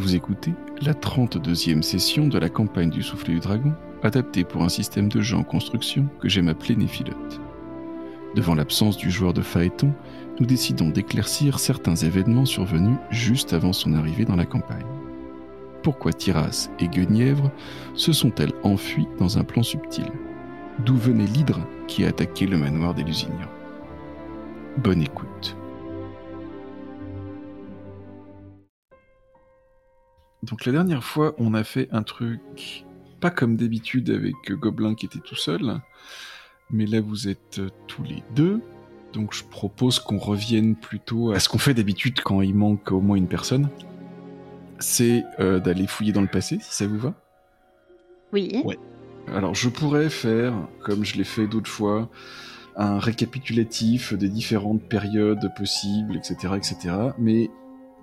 [0.00, 4.70] Vous écoutez la 32e session de la campagne du souffle du dragon, adaptée pour un
[4.70, 7.38] système de jeu en construction que j'aime appeler Néphilote.
[8.34, 9.92] Devant l'absence du joueur de Phaéton,
[10.38, 14.86] nous décidons d'éclaircir certains événements survenus juste avant son arrivée dans la campagne.
[15.82, 17.50] Pourquoi Tiras et Guenièvre
[17.92, 20.10] se sont-elles enfuies dans un plan subtil?
[20.78, 23.50] D'où venait l'hydre qui a attaqué le manoir des Lusignan
[24.78, 25.59] Bonne écoute.
[30.50, 32.84] Donc la dernière fois, on a fait un truc
[33.20, 35.80] pas comme d'habitude avec Gobelin qui était tout seul,
[36.70, 38.60] mais là vous êtes tous les deux.
[39.12, 43.00] Donc je propose qu'on revienne plutôt à ce qu'on fait d'habitude quand il manque au
[43.00, 43.68] moins une personne.
[44.80, 47.14] C'est euh, d'aller fouiller dans le passé, si ça vous va.
[48.32, 48.60] Oui.
[48.64, 48.78] Ouais.
[49.28, 52.08] Alors je pourrais faire, comme je l'ai fait d'autres fois,
[52.76, 56.76] un récapitulatif des différentes périodes possibles, etc., etc.
[57.18, 57.50] Mais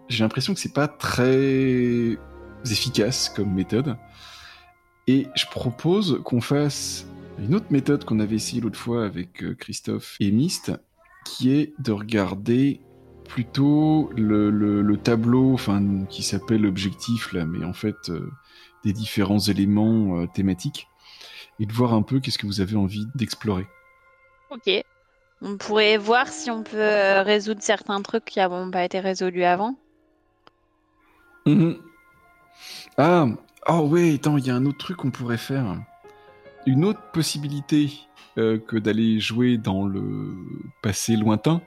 [0.08, 2.18] j'ai l'impression que c'est pas très
[2.66, 3.98] efficace comme méthode.
[5.08, 7.08] Et je propose qu'on fasse
[7.40, 10.72] une autre méthode qu'on avait essayé l'autre fois avec euh, Christophe et Mist,
[11.26, 12.82] qui est de regarder
[13.26, 18.32] plutôt le, tableau, enfin qui s'appelle objectif là, mais en fait euh,
[18.84, 20.88] des différents éléments euh, thématiques,
[21.60, 23.68] et de voir un peu qu'est-ce que vous avez envie d'explorer.
[24.50, 24.70] Ok.
[25.42, 29.76] On pourrait voir si on peut résoudre certains trucs qui n'ont pas été résolus avant.
[31.46, 31.78] Mhm.
[32.98, 33.28] Ah,
[33.68, 35.78] oh ouais, attends, il y a un autre truc qu'on pourrait faire.
[36.66, 37.92] Une autre possibilité
[38.38, 40.36] euh, que d'aller jouer dans le
[40.82, 41.62] passé lointain,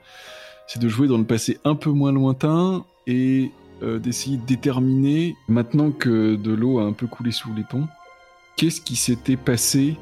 [0.67, 3.51] c'est de jouer dans le passé un peu moins lointain et
[3.83, 7.87] euh, d'essayer de déterminer, maintenant que de l'eau a un peu coulé sous les ponts,
[8.57, 9.97] qu'est-ce qui s'était passé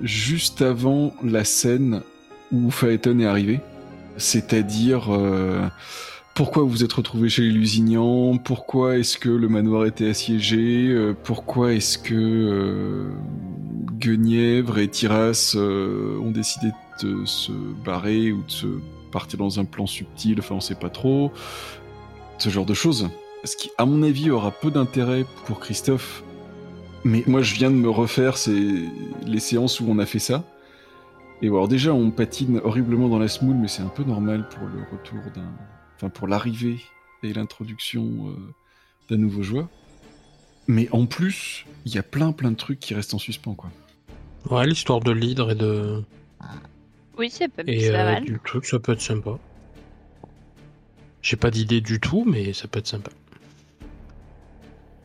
[0.00, 2.02] juste avant la scène
[2.50, 3.60] où Phaeton est arrivé?
[4.16, 5.12] C'est-à-dire...
[5.12, 5.68] Euh,
[6.34, 11.14] pourquoi vous êtes retrouvé chez les Lusignans, pourquoi est-ce que le manoir était assiégé, euh,
[11.22, 13.10] pourquoi est-ce que euh,
[13.98, 16.68] Guenièvre et Tiras euh, ont décidé
[17.02, 17.52] de se
[17.84, 18.66] barrer ou de se
[19.10, 21.32] partir dans un plan subtil, enfin on sait pas trop,
[22.38, 23.10] ce genre de choses.
[23.44, 26.22] Ce qui, à mon avis, aura peu d'intérêt pour Christophe.
[27.04, 28.84] Mais moi, je viens de me refaire ces...
[29.26, 30.44] les séances où on a fait ça.
[31.42, 34.68] Et alors déjà, on patine horriblement dans la smoule, mais c'est un peu normal pour
[34.68, 35.50] le retour d'un
[36.08, 36.78] pour l'arrivée
[37.22, 38.36] et l'introduction euh,
[39.08, 39.68] d'un nouveau joueur.
[40.68, 43.70] Mais en plus, il y a plein plein de trucs qui restent en suspens, quoi.
[44.50, 46.02] Ouais, l'histoire de l'hydre et de.
[47.18, 49.38] Oui, c'est pas, et, euh, du truc, ça peut être sympa.
[51.20, 53.10] J'ai pas d'idée du tout, mais ça peut être sympa.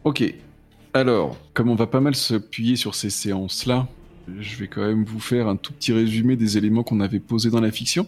[0.03, 0.23] Ok.
[0.93, 3.87] Alors, comme on va pas mal s'appuyer sur ces séances-là,
[4.39, 7.49] je vais quand même vous faire un tout petit résumé des éléments qu'on avait posés
[7.49, 8.07] dans la fiction.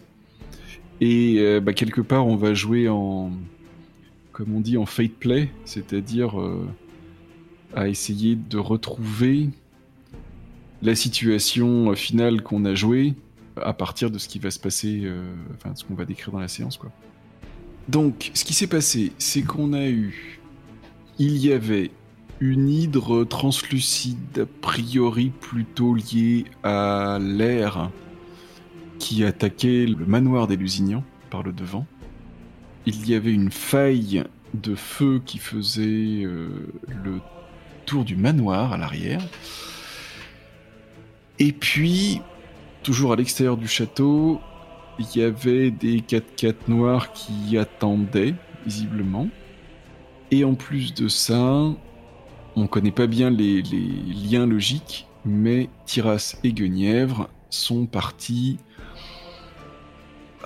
[1.01, 3.31] Et euh, bah, quelque part, on va jouer en,
[4.31, 6.67] comme on dit, en fate play, c'est-à-dire euh,
[7.75, 9.49] à essayer de retrouver
[10.81, 13.13] la situation finale qu'on a jouée
[13.61, 16.39] à partir de ce qui va se passer, euh, enfin, ce qu'on va décrire dans
[16.39, 16.91] la séance, quoi.
[17.87, 20.39] Donc, ce qui s'est passé, c'est qu'on a eu,
[21.17, 21.91] il y avait
[22.39, 27.89] une hydre translucide, a priori plutôt liée à l'air,
[28.99, 31.85] qui attaquait le manoir des Lusignans par le devant.
[32.85, 34.23] Il y avait une faille
[34.53, 36.49] de feu qui faisait euh,
[37.03, 37.19] le
[37.85, 39.21] tour du manoir à l'arrière.
[41.39, 42.21] Et puis,
[42.83, 44.41] toujours à l'extérieur du château,
[44.99, 49.29] il y avait des 4x4 noirs qui attendaient, visiblement.
[50.31, 51.71] Et en plus de ça,
[52.55, 58.57] on connaît pas bien les, les liens logiques, mais Tiras et Guenièvre sont partis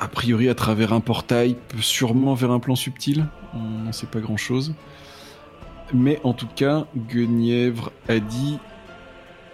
[0.04, 3.26] a priori à travers un portail, sûrement vers un plan subtil.
[3.54, 4.74] On n'en sait pas grand chose.
[5.94, 8.60] Mais en tout cas, Guenièvre a dit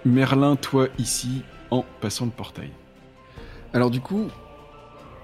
[0.06, 2.72] Merlin, toi ici, en passant le portail.
[3.74, 4.26] Alors du coup,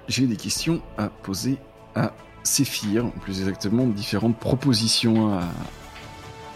[0.07, 1.57] j'ai des questions à poser
[1.95, 2.13] à
[2.43, 5.45] Séphir, plus exactement différentes propositions à,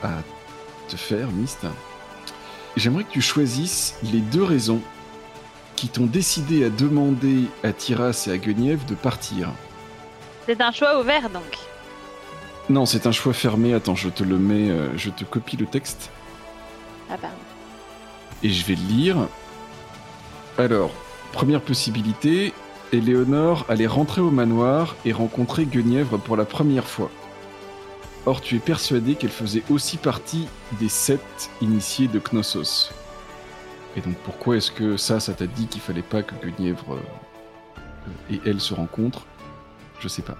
[0.03, 0.11] à
[0.87, 1.65] te faire, Mist.
[2.77, 4.81] J'aimerais que tu choisisses les deux raisons
[5.79, 9.47] qui t'ont décidé à demander à Tiras et à Guenièvre de partir.
[10.45, 11.57] C'est un choix ouvert donc.
[12.69, 13.73] Non, c'est un choix fermé.
[13.73, 16.11] Attends, je te le mets, euh, je te copie le texte.
[17.09, 17.37] Ah pardon.
[18.43, 19.15] Et je vais le lire.
[20.57, 20.91] Alors,
[21.31, 22.53] première possibilité,
[22.91, 27.09] Éléonore allait rentrer au manoir et rencontrer Guenièvre pour la première fois.
[28.25, 32.91] Or, tu es persuadé qu'elle faisait aussi partie des sept initiés de Knossos.
[33.99, 38.33] Et donc pourquoi est-ce que ça, ça t'a dit qu'il fallait pas que Guenièvre euh,
[38.33, 39.25] et elle se rencontrent?
[39.99, 40.37] Je sais pas.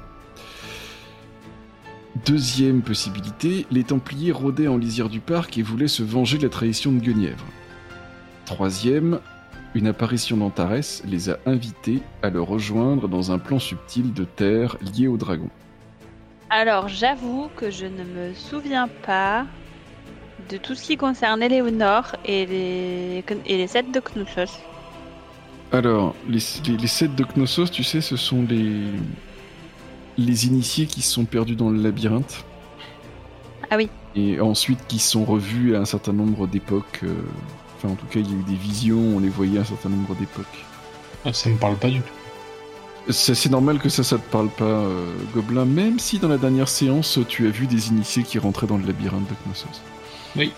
[2.26, 6.50] Deuxième possibilité, les Templiers rôdaient en lisière du parc et voulaient se venger de la
[6.50, 7.44] trahison de Guenièvre.
[8.46, 9.20] Troisième,
[9.76, 14.78] une apparition d'Antares les a invités à le rejoindre dans un plan subtil de terre
[14.96, 15.50] lié au dragon.
[16.50, 19.46] Alors, j'avoue que je ne me souviens pas
[20.50, 24.60] de tout ce qui concerne Éléonore et les, et les sept de Knossos.
[25.72, 28.82] Alors, les, les, les sept de Knossos, tu sais, ce sont les,
[30.18, 32.44] les initiés qui se sont perdus dans le labyrinthe.
[33.70, 33.90] Ah oui.
[34.16, 37.02] Et ensuite qui sont revus à un certain nombre d'époques.
[37.04, 37.14] euh,
[37.78, 39.66] Enfin, en tout cas, il y a eu des visions, on les voyait à un
[39.66, 40.66] certain nombre d'époques.
[41.24, 42.14] Ah, ça me parle pas du tout.
[43.10, 46.38] C'est c'est normal que ça, ça te parle pas, euh, Gobelin, même si dans la
[46.38, 49.82] dernière séance, tu as vu des initiés qui rentraient dans le labyrinthe de Knossos.
[50.36, 50.54] Oui.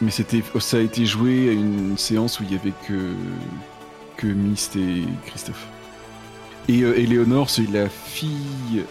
[0.00, 3.14] Mais c'était, ça a été joué à une séance où il y avait que,
[4.16, 5.66] que Myst et Christophe.
[6.68, 8.84] Et euh, Éléonore, c'est la fille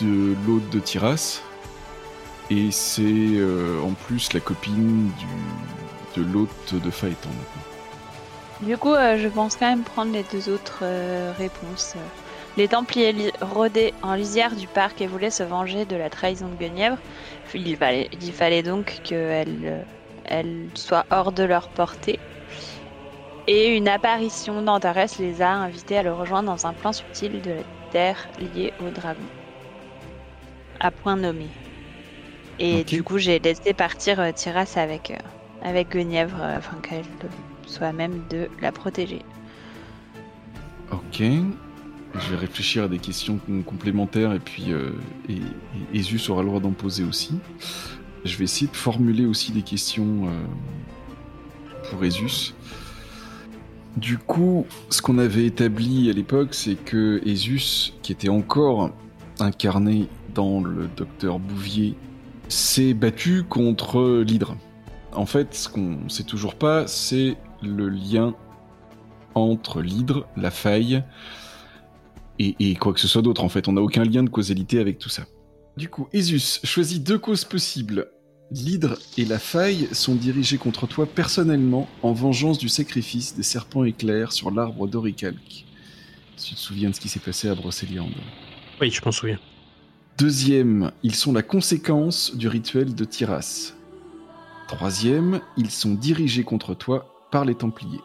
[0.00, 1.40] de l'hôte de Tiras.
[2.50, 7.72] Et c'est euh, en plus la copine du, de l'hôte de Phaéton maintenant.
[8.62, 11.94] Du coup, euh, je pense quand même prendre les deux autres euh, réponses.
[12.56, 16.48] Les Templiers li- rôdaient en lisière du parc et voulaient se venger de la trahison
[16.48, 16.98] de Guenièvre.
[17.54, 19.84] Il fallait, il fallait donc qu'elle
[20.24, 22.18] elle soit hors de leur portée.
[23.46, 27.50] Et une apparition d'Antares les a invités à le rejoindre dans un plan subtil de
[27.50, 29.20] la terre liée au dragon.
[30.78, 31.48] À point nommé.
[32.58, 35.16] Et du coup, j'ai laissé partir euh, Tiras avec, euh,
[35.64, 37.04] avec Guenièvre euh, afin qu'elle
[37.66, 39.22] soit à même de la protéger.
[40.92, 41.22] Ok.
[42.14, 44.90] Je vais réfléchir à des questions com- complémentaires et puis euh,
[46.28, 47.34] aura le droit d'en poser aussi.
[48.24, 52.54] Je vais essayer de formuler aussi des questions euh, pour Esus.
[53.96, 58.90] Du coup, ce qu'on avait établi à l'époque, c'est que Esus, qui était encore
[59.40, 61.94] incarné dans le docteur Bouvier,
[62.48, 64.56] s'est battu contre l'hydre.
[65.12, 68.34] En fait, ce qu'on sait toujours pas, c'est le lien
[69.34, 71.02] entre l'hydre, la faille
[72.38, 73.44] et, et quoi que ce soit d'autre.
[73.44, 75.24] En fait, on n'a aucun lien de causalité avec tout ça.
[75.76, 78.10] Du coup, Esus choisis deux causes possibles.
[78.50, 83.84] L'hydre et la faille sont dirigés contre toi personnellement en vengeance du sacrifice des serpents
[83.84, 85.64] éclairs sur l'arbre d'Oricalque.
[86.36, 88.12] Si tu te souviens de ce qui s'est passé à Brocéliande.
[88.80, 89.38] Oui, je m'en souviens.
[90.18, 93.72] Deuxième, ils sont la conséquence du rituel de Tiras.
[94.68, 98.00] Troisième, ils sont dirigés contre toi par les Templiers.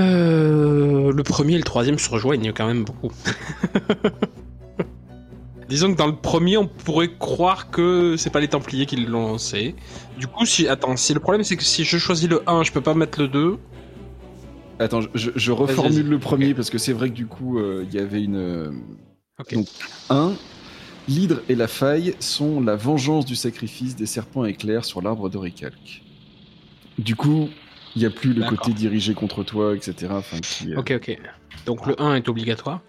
[0.00, 3.10] Euh, le premier et le troisième se rejoignent quand même beaucoup.
[5.68, 9.28] Disons que dans le premier, on pourrait croire que c'est pas les Templiers qui l'ont
[9.28, 9.76] lancé.
[10.18, 12.72] Du coup, si attends, si le problème c'est que si je choisis le 1, je
[12.72, 13.56] peux pas mettre le 2.
[14.80, 16.02] Attends, je, je- je Vas-y, reformule vas-y.
[16.10, 18.36] le premier parce que c'est vrai que du coup, euh, il y avait une.
[18.36, 18.70] euh,
[19.38, 19.54] Ok.
[19.54, 19.66] Donc,
[20.10, 20.32] un,
[21.08, 26.02] l'hydre et la faille sont la vengeance du sacrifice des serpents éclairs sur l'arbre d'Oricalque.
[26.98, 27.48] Du coup,
[27.96, 30.12] il n'y a plus le côté dirigé contre toi, etc.
[30.12, 31.18] Enfin, qui, euh, Ok, ok.
[31.66, 32.80] Donc le 1 est obligatoire.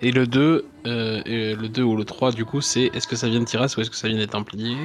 [0.00, 3.28] Et le 2, euh, le 2 ou le 3, du coup, c'est est-ce que ça
[3.28, 4.76] vient de Tiras ou est-ce que ça vient des Templiers?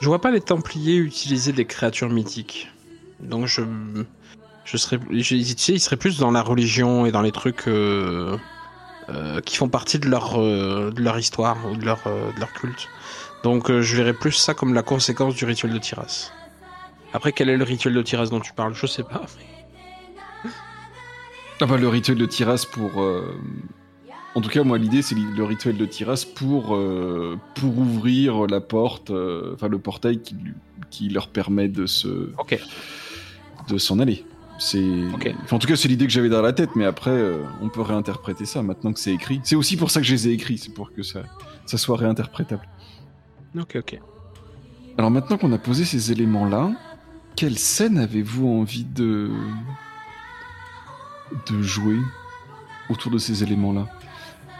[0.00, 2.68] Je vois pas les Templiers utiliser des créatures mythiques.
[3.20, 3.62] Donc je.
[4.64, 4.98] Je serais.
[5.10, 8.36] je- Tu sais, ils seraient plus dans la religion et dans les trucs euh,
[9.46, 12.88] qui font partie de leur, de leur histoire ou de leur, de leur culte.
[13.44, 16.30] Donc je verrais plus ça comme la conséquence du rituel de Tiras.
[17.12, 18.74] Après, quel est le rituel de Tiras dont tu parles?
[18.74, 19.22] Je sais pas.
[21.60, 23.02] Ah bah, le rituel de Tiras pour.
[23.02, 23.34] euh,
[24.34, 28.60] En tout cas, moi, l'idée, c'est le rituel de Tiras pour, euh, pour ouvrir la
[28.60, 30.36] porte, euh, enfin le portail qui,
[30.90, 32.60] qui leur permet de se Ok.
[33.68, 34.24] de s'en aller.
[34.60, 34.84] C'est,
[35.14, 35.34] Ok.
[35.44, 37.68] enfin, en tout cas, c'est l'idée que j'avais dans la tête, mais après, euh, on
[37.68, 39.40] peut réinterpréter ça maintenant que c'est écrit.
[39.42, 41.22] C'est aussi pour ça que je les ai écrits, c'est pour que ça,
[41.66, 42.68] ça soit réinterprétable.
[43.58, 43.98] Ok, ok.
[44.98, 46.72] Alors maintenant qu'on a posé ces éléments-là,
[47.38, 49.30] quelle scène avez-vous envie de
[51.46, 52.00] de jouer
[52.90, 53.86] autour de ces éléments-là?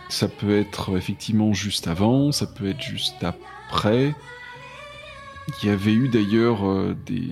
[0.09, 4.15] Ça peut être effectivement juste avant, ça peut être juste après.
[5.61, 7.31] Il y avait eu d'ailleurs euh, des...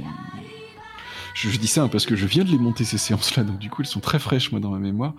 [1.35, 3.71] Je, dis ça hein, parce que je viens de les monter ces séances-là, donc du
[3.71, 5.15] coup elles sont très fraîches moi dans ma mémoire.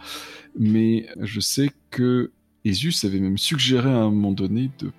[0.60, 2.32] Mais je sais que
[2.66, 4.92] Esus avait même suggéré à un moment donné de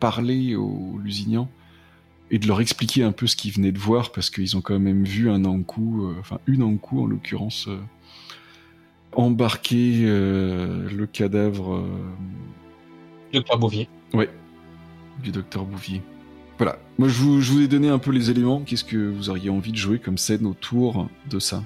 [0.00, 1.48] parler aux Lusignans
[2.30, 4.78] et de leur expliquer un peu ce qu'ils venaient de voir parce qu'ils ont quand
[4.78, 7.78] même vu un Ankou, euh, enfin une Ankou en l'occurrence, euh,
[9.12, 11.88] embarquer euh, le cadavre euh,
[13.32, 13.88] Docteur Bouvier.
[15.22, 16.02] du docteur Bouvier.
[16.58, 18.60] Voilà, moi je vous, je vous ai donné un peu les éléments.
[18.60, 21.62] Qu'est-ce que vous auriez envie de jouer comme scène autour de ça?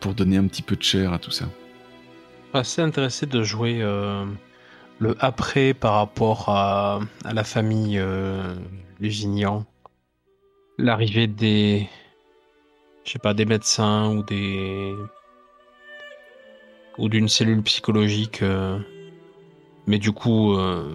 [0.00, 1.48] Pour donner un petit peu de chair à tout ça.
[2.54, 4.24] Assez intéressé de jouer euh,
[4.98, 8.54] le après par rapport à, à la famille euh,
[9.00, 9.64] Lusignan.
[10.78, 11.88] L'arrivée des.
[13.04, 14.94] Je sais pas, des médecins ou des.
[16.98, 18.42] ou d'une cellule psychologique.
[18.42, 18.78] euh,
[19.86, 20.94] mais du coup, euh,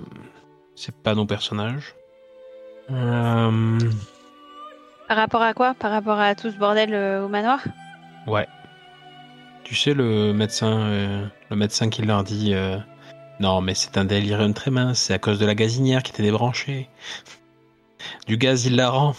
[0.75, 1.93] c'est pas nos personnages.
[2.89, 3.77] Euh,
[5.09, 5.73] Par rapport à quoi?
[5.73, 7.61] Par rapport à tout ce bordel au manoir?
[8.25, 8.47] Ouais.
[9.65, 12.53] Tu sais, le médecin, le médecin qui leur dit
[13.39, 16.23] Non, mais c'est un délirium très mince, c'est à cause de la gazinière qui était
[16.23, 16.89] débranchée.
[18.27, 19.15] Du gaz hilarant.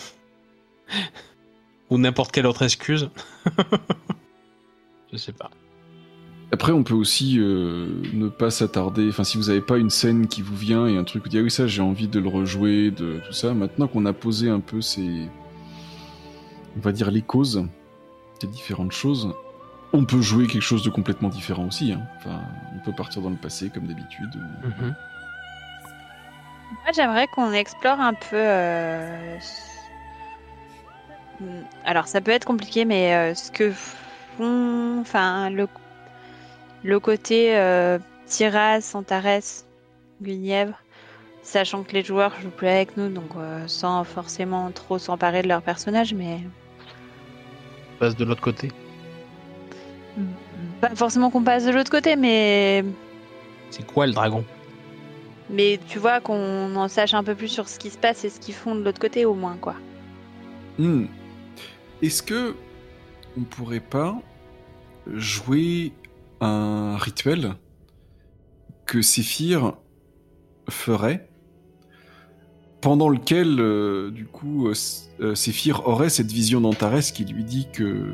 [1.90, 3.10] Ou n'importe quelle autre excuse.
[5.12, 5.50] Je sais pas.
[6.50, 9.08] Après, on peut aussi euh, ne pas s'attarder.
[9.08, 11.38] Enfin, si vous n'avez pas une scène qui vous vient et un truc vous dit
[11.38, 13.52] ah oui ça j'ai envie de le rejouer, de tout ça.
[13.52, 15.28] Maintenant qu'on a posé un peu ces,
[16.76, 17.66] on va dire les causes
[18.40, 19.34] des différentes choses,
[19.92, 21.92] on peut jouer quelque chose de complètement différent aussi.
[21.92, 22.00] hein.
[22.78, 24.34] On peut partir dans le passé comme d'habitude.
[24.36, 24.94] ou- Mhm.
[26.70, 28.36] Moi, j'aimerais qu'on explore un peu.
[28.36, 29.36] euh,
[31.84, 34.98] Alors, ça peut être compliqué, mais euh, ce que font.
[35.00, 35.66] Enfin, le,
[36.84, 39.64] le côté euh, Tiras, Antares,
[40.22, 40.78] Guenièvre,
[41.42, 45.48] sachant que les joueurs jouent plus avec nous, donc euh, sans forcément trop s'emparer de
[45.48, 46.40] leur personnage, mais.
[47.98, 48.70] Passe de l'autre côté.
[50.80, 52.84] Pas forcément qu'on passe de l'autre côté, mais.
[53.70, 54.44] C'est quoi le dragon?
[55.50, 58.30] Mais tu vois, qu'on en sache un peu plus sur ce qui se passe et
[58.30, 59.74] ce qu'ils font de l'autre côté, au moins, quoi.
[60.78, 61.06] Hmm.
[62.02, 62.54] Est-ce que
[63.36, 64.16] on pourrait pas
[65.06, 65.92] jouer
[66.40, 67.54] un rituel
[68.86, 69.74] que Séphir
[70.68, 71.28] ferait
[72.80, 74.74] pendant lequel, euh, du coup, euh,
[75.20, 78.12] euh, Séphir aurait cette vision d'Antares qui lui dit que,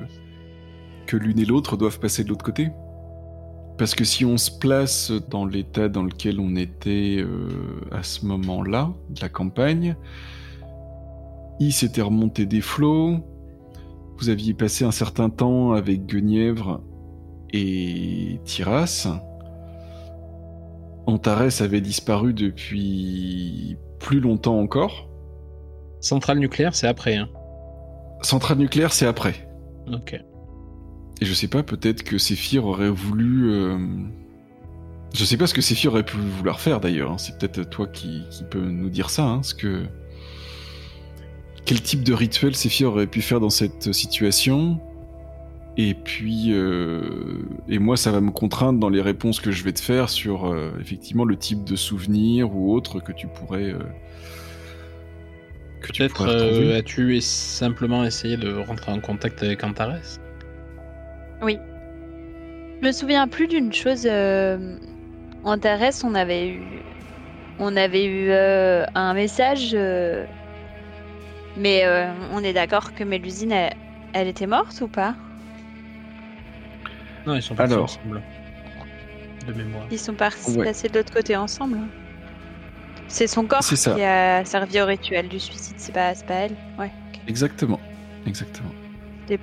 [1.06, 2.70] que l'une et l'autre doivent passer de l'autre côté
[3.78, 8.26] Parce que si on se place dans l'état dans lequel on était euh, à ce
[8.26, 9.96] moment-là de la campagne,
[11.60, 13.18] il s'était remonté des flots.
[14.18, 16.82] Vous aviez passé un certain temps avec Guenièvre
[17.52, 19.08] et Tiras.
[21.06, 25.08] Antares avait disparu depuis plus longtemps encore.
[26.00, 27.16] Centrale nucléaire, c'est après.
[27.16, 27.28] Hein.
[28.22, 29.48] Centrale nucléaire, c'est après.
[29.92, 30.18] Ok.
[31.20, 33.50] Et je sais pas, peut-être que Séphir aurait voulu.
[33.52, 33.78] euh,
[35.14, 37.12] Je sais pas ce que Séphir aurait pu vouloir faire d'ailleurs.
[37.12, 37.18] hein.
[37.18, 39.24] C'est peut-être toi qui, qui peux nous dire ça.
[39.24, 39.84] Hein, ce que...
[41.64, 44.80] Quel type de rituel Séphir aurait pu faire dans cette situation
[45.76, 46.52] Et puis.
[46.52, 50.08] euh, Et moi, ça va me contraindre dans les réponses que je vais te faire
[50.10, 53.74] sur euh, effectivement le type de souvenir ou autre que tu pourrais.
[55.80, 60.18] Peut-être euh, as-tu simplement essayé de rentrer en contact avec Antares?
[61.42, 64.06] Je me souviens plus d'une chose.
[64.10, 64.76] euh,
[65.44, 66.62] En Thérèse, on avait eu,
[67.58, 70.24] on avait eu euh, un message, euh,
[71.56, 73.72] mais euh, on est d'accord que Mélusine, elle,
[74.12, 75.14] elle était morte ou pas?
[77.26, 77.84] Non, ils sont partis Alors.
[77.84, 78.22] ensemble.
[79.46, 79.86] De mémoire.
[79.90, 80.64] Ils sont partis Ouais.
[80.64, 81.78] passer de l'autre côté ensemble.
[83.08, 83.94] C'est son corps C'est ça.
[83.94, 86.56] qui a servi au rituel du suicide, c'est pas, c'est pas elle.
[86.78, 86.90] Ouais.
[87.28, 87.80] Exactement.
[88.26, 88.70] Exactement.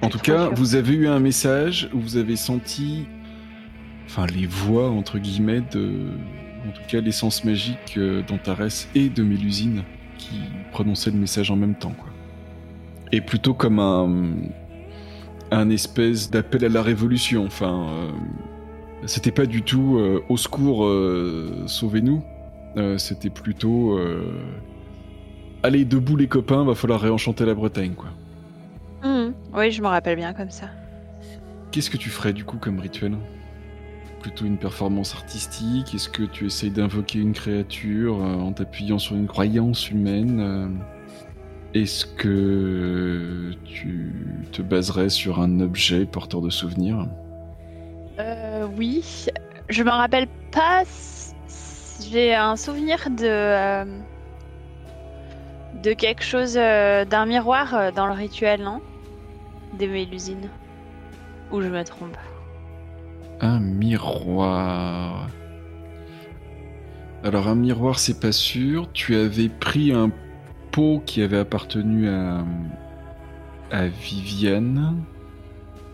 [0.02, 3.06] En tout cas, vous avez eu un message où vous avez senti,
[4.06, 6.10] enfin, les voix entre guillemets de,
[6.68, 9.84] en tout cas, l'essence magique euh, d'Antares et de Mélusine
[10.18, 10.40] qui
[10.72, 12.10] prononçaient le message en même temps, quoi.
[13.12, 14.32] Et plutôt comme un,
[15.52, 17.46] un espèce d'appel à la révolution.
[17.46, 18.12] Enfin, euh,
[19.06, 22.24] c'était pas du tout euh, au secours, euh, sauvez-nous.
[22.96, 24.00] C'était plutôt,
[25.62, 28.08] allez debout les copains, va falloir réenchanter la Bretagne, quoi.
[29.04, 29.34] Mhm.
[29.54, 30.68] Oui, je me rappelle bien comme ça.
[31.72, 33.16] Qu'est-ce que tu ferais du coup comme rituel?
[34.20, 35.96] Plutôt une performance artistique?
[35.96, 40.68] Est-ce que tu essayes d'invoquer une créature euh, en t'appuyant sur une croyance humaine euh,
[41.74, 44.14] Est-ce que tu
[44.52, 47.08] te baserais sur un objet porteur de souvenirs?
[48.20, 49.26] Euh, oui,
[49.70, 50.84] je me rappelle pas.
[52.12, 53.86] J'ai un souvenir de euh,
[55.82, 58.82] de quelque chose, d'un miroir dans le rituel, non?
[59.78, 60.50] Des Mélusines.
[61.52, 62.18] Ou je me trompe
[63.40, 65.28] Un miroir.
[67.24, 68.92] Alors un miroir, c'est pas sûr.
[68.94, 70.12] Tu avais pris un
[70.72, 72.44] pot qui avait appartenu à,
[73.72, 74.96] à Viviane,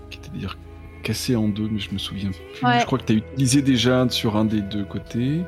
[0.10, 0.58] qui était d'ailleurs
[1.04, 2.66] cassé en deux, mais je me souviens plus.
[2.66, 2.80] Ouais.
[2.80, 5.42] Je crois que tu as utilisé déjà sur un des deux côtés.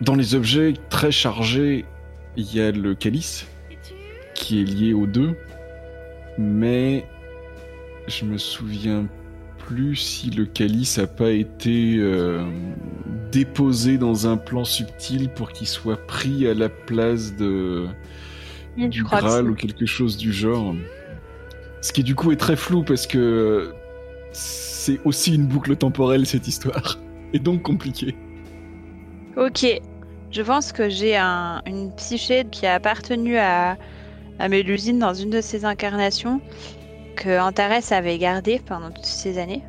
[0.00, 1.84] Dans les objets très chargés,
[2.36, 3.46] il y a le calice
[4.34, 5.36] qui est lié aux deux,
[6.38, 7.06] mais
[8.08, 9.06] je me souviens
[9.58, 12.42] plus si le calice a pas été euh,
[13.30, 17.86] déposé dans un plan subtil pour qu'il soit pris à la place de
[18.76, 20.74] du que Graal ou quelque chose du genre.
[21.80, 23.72] Ce qui du coup est très flou parce que
[24.32, 26.98] c'est aussi une boucle temporelle cette histoire
[27.32, 28.14] et donc compliqué.
[29.36, 29.64] Ok,
[30.30, 33.76] je pense que j'ai un- une psyché qui a appartenu à,
[34.42, 36.40] à Mélusine dans une de ses incarnations
[37.16, 39.62] que Antares avait gardée pendant toutes ces années.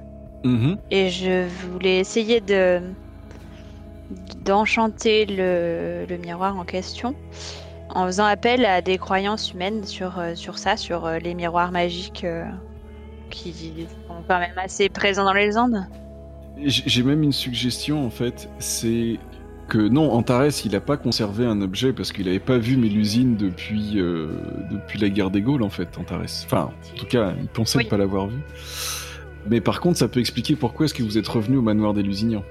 [0.43, 0.77] Mhm.
[0.89, 2.81] Et je voulais essayer de
[4.43, 7.15] d'enchanter le, le miroir en question
[7.89, 11.71] en faisant appel à des croyances humaines sur, euh, sur ça, sur euh, les miroirs
[11.71, 12.43] magiques euh,
[13.29, 13.53] qui
[14.07, 15.51] sont quand même assez présents dans les.
[16.57, 19.19] J- J'ai même une suggestion en fait, c'est
[19.69, 23.35] que non, Antares il a pas conservé un objet parce qu'il avait pas vu Mélusine
[23.37, 24.27] depuis, euh,
[24.71, 26.21] depuis la guerre des Gaules en fait, Antares.
[26.45, 27.85] Enfin, en tout cas, il pensait Oui.
[27.85, 28.37] ne pas l'avoir vu.
[29.49, 32.03] Mais par contre, ça peut expliquer pourquoi est-ce que vous êtes revenu au manoir des
[32.03, 32.43] Lusignan.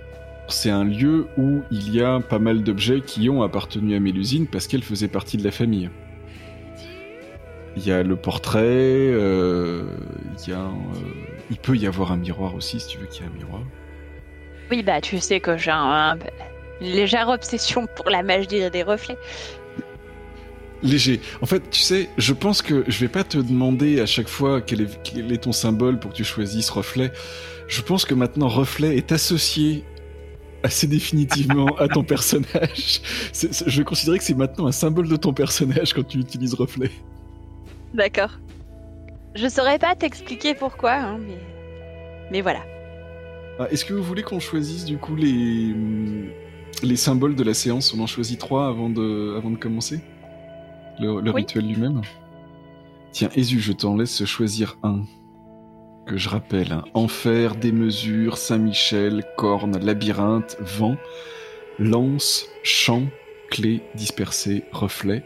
[0.48, 4.46] C'est un lieu où il y a pas mal d'objets qui ont appartenu à Mélusine
[4.46, 5.88] parce qu'elle faisait partie de la famille.
[7.76, 9.84] Il y a le portrait, euh,
[10.44, 10.68] il y a, euh,
[11.50, 13.62] il peut y avoir un miroir aussi si tu veux qu'il y ait un miroir.
[14.70, 16.18] Oui, bah tu sais que j'ai un-
[16.80, 19.18] une légère obsession pour la magie des reflets.
[20.82, 21.20] Léger.
[21.40, 24.60] En fait, tu sais, je pense que je vais pas te demander à chaque fois
[24.60, 27.12] quel est, quel est ton symbole pour que tu choisisses reflet.
[27.68, 29.84] Je pense que maintenant reflet est associé
[30.64, 33.00] assez définitivement à ton personnage.
[33.32, 36.18] C'est- c'est- je vais considérer que c'est maintenant un symbole de ton personnage quand tu
[36.18, 36.90] utilises reflet.
[37.94, 38.38] D'accord.
[39.36, 41.38] Je saurais pas t'expliquer pourquoi, hein, mais...
[42.32, 42.60] mais voilà.
[43.60, 45.74] Ah, Est-ce que vous voulez qu'on choisisse du coup les,
[46.82, 50.00] les symboles de la séance On en choisit trois avant de, avant de commencer
[51.00, 51.42] Le, le Oui.
[51.42, 52.02] rituel lui-même
[53.12, 55.02] Tiens, Ésu, je t'en laisse choisir un.
[56.06, 56.84] Que je rappelle hein.
[56.94, 60.96] Enfer, démesure, Saint-Michel, corne, labyrinthe, vent,
[61.78, 63.02] lance, champ,
[63.50, 65.24] clé, dispersée, reflet,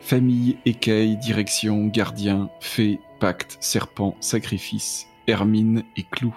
[0.00, 6.34] famille, écaille, direction, gardien, fée, pacte, serpent, sacrifice, hermine et clou.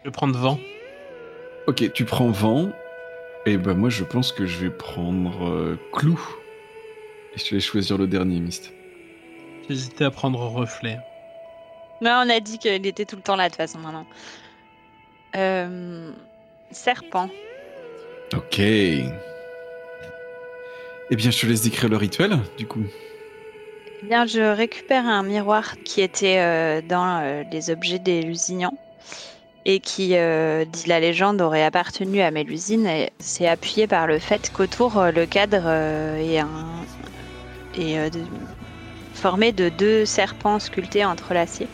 [0.00, 0.58] Je vais prendre vent.
[1.66, 2.70] Ok, tu prends vent.
[3.46, 6.20] Et ben moi je pense que je vais prendre euh, clou.
[7.34, 8.72] Et je vais choisir le dernier mist.
[9.68, 10.98] J'hésitais à prendre reflet.
[12.00, 14.06] Non, on a dit qu'il était tout le temps là de toute façon maintenant.
[15.36, 16.12] Euh,
[16.70, 17.30] Serpent.
[18.34, 18.58] Ok.
[18.58, 19.06] Eh
[21.10, 22.84] bien je te laisse décrire le rituel du coup.
[24.02, 28.76] Eh Bien, je récupère un miroir qui était euh, dans euh, les objets des Lusignans
[29.64, 32.86] et qui, euh, dit la légende, aurait appartenu à Mélusine.
[32.86, 36.86] Et c'est appuyé par le fait qu'autour, euh, le cadre euh, est, un,
[37.74, 38.10] est
[39.12, 41.70] formé de deux serpents sculptés entrelacés.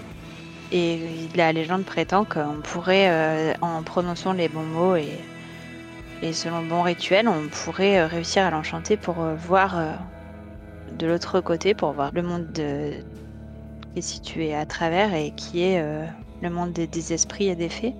[0.70, 5.30] Et la légende prétend qu'on pourrait, en prononçant les bons mots et,
[6.32, 9.98] selon le bon rituel, on pourrait réussir à l'enchanter pour voir
[10.90, 13.02] de l'autre côté pour voir le monde de-
[13.92, 15.82] qui est situé à travers et qui est
[16.42, 17.94] le monde des, esprits et des fées.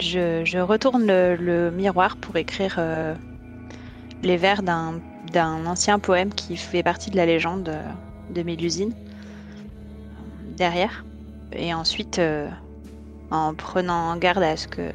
[0.00, 3.14] Je, retourne le, miroir pour écrire euh,
[4.22, 5.00] les vers d'un
[5.66, 7.82] ancien poème qui fait partie de la légende euh,
[8.30, 11.04] de Mélusine euh, derrière.
[11.52, 12.20] Et ensuite,
[13.30, 14.90] en prenant garde à ce que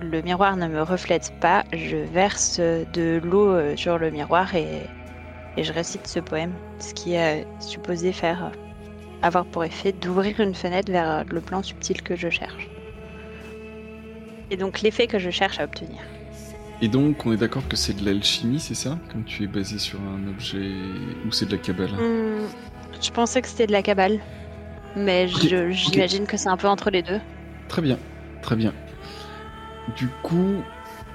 [0.00, 4.86] le miroir ne me reflète pas, je verse de l'eau sur le miroir et
[5.56, 8.52] et je récite ce poème, ce qui est supposé faire
[9.22, 12.68] avoir pour effet d'ouvrir une fenêtre vers euh, le plan subtil que je cherche.
[14.50, 16.00] Et donc l'effet que je cherche à obtenir.
[16.82, 18.98] Et donc on est d'accord que c'est de l'alchimie, c'est ça?
[19.10, 20.70] Comme tu es basé sur un objet
[21.26, 21.90] ou c'est de la cabale?
[21.92, 22.46] Hmm,
[23.00, 24.20] je pensais que c'était de la cabale,
[24.94, 27.20] mais j'imagine que c'est un peu entre les deux.
[27.68, 27.98] Très bien,
[28.42, 28.72] très bien.
[29.96, 30.62] Du coup,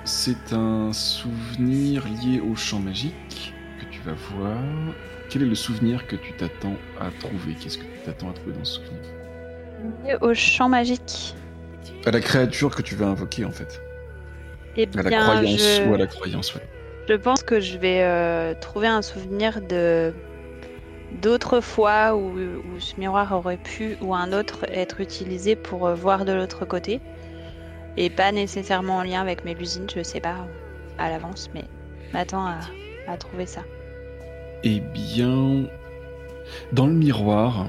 [0.04, 4.58] c'est un souvenir lié au champ magique que tu vas voir.
[5.32, 7.56] Quel est le souvenir que tu t'attends à trouver?
[7.56, 10.20] Qu'est-ce que tu t'attends à trouver dans ce souvenir?
[10.20, 11.34] Au champ magique.
[12.06, 13.82] À la créature que tu vas invoquer en fait.
[14.76, 15.90] Eh À la bien, croyance je...
[15.90, 16.68] ou à la croyance, ouais.
[17.08, 20.14] Je pense que je vais euh, trouver un souvenir de
[21.22, 25.96] d'autres fois où, où ce miroir aurait pu ou un autre être utilisé pour euh,
[25.96, 27.00] voir de l'autre côté
[27.98, 30.48] et pas nécessairement en lien avec Mélusine, je sais pas
[30.98, 31.64] à l'avance, mais
[32.14, 32.60] m'attends à,
[33.08, 33.64] à trouver ça.
[34.64, 35.66] Eh bien,
[36.74, 37.68] dans le miroir,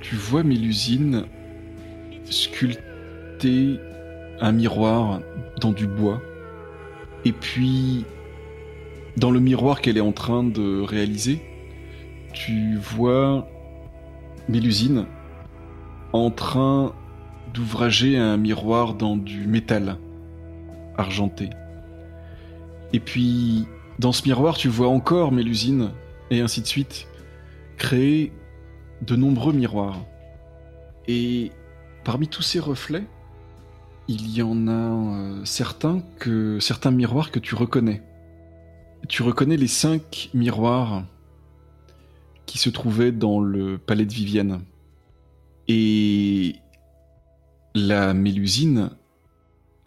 [0.00, 1.24] tu vois Mélusine
[2.24, 3.78] sculpter
[4.40, 5.20] un miroir
[5.60, 6.20] dans du bois.
[7.24, 8.04] Et puis,
[9.16, 11.40] dans le miroir qu'elle est en train de réaliser,
[12.32, 13.46] tu vois
[14.48, 15.06] Mélusine
[16.12, 16.92] en train
[17.52, 19.96] d'ouvrager un miroir dans du métal
[20.96, 21.50] argenté.
[22.92, 23.66] Et puis,
[23.98, 25.90] dans ce miroir, tu vois encore Mélusine,
[26.30, 27.06] et ainsi de suite,
[27.76, 28.32] créer
[29.02, 30.04] de nombreux miroirs.
[31.06, 31.52] Et
[32.04, 33.06] parmi tous ces reflets,
[34.08, 38.02] il y en a euh, certains que certains miroirs que tu reconnais.
[39.08, 41.04] Tu reconnais les cinq miroirs
[42.46, 44.60] qui se trouvaient dans le palais de Vivienne.
[45.68, 46.56] Et
[47.74, 48.90] la Mélusine,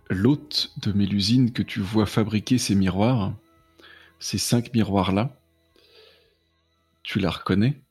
[0.10, 3.34] l'hôte de Mélusine que tu vois fabriquer ces miroirs,
[4.20, 5.40] ces cinq miroirs-là,
[7.04, 7.82] tu la reconnais,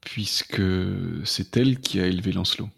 [0.00, 0.62] puisque
[1.24, 2.68] c'est elle qui a élevé Lancelot.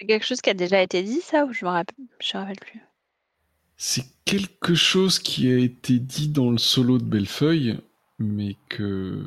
[0.00, 2.42] C'est quelque chose qui a déjà été dit, ça, ou je me rappelle, je me
[2.42, 2.80] rappelle plus.
[3.76, 7.78] C'est quelque chose qui a été dit dans le solo de Bellefeuille,
[8.18, 9.24] mais que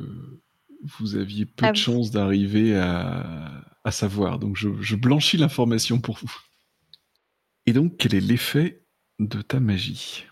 [0.98, 1.78] vous aviez peu Ah de oui.
[1.78, 4.38] chances d'arriver à, à savoir.
[4.38, 6.34] Donc je, je blanchis l'information pour vous.
[7.66, 8.84] Et donc, quel est l'effet
[9.18, 10.24] de ta magie?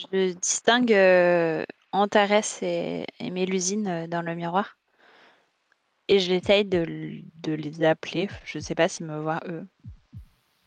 [0.00, 4.78] Je distingue euh, Antares et, et Mélusine euh, dans le miroir.
[6.08, 8.28] Et j'essaye de, l- de les appeler.
[8.44, 9.66] Je sais pas s'ils me voient eux.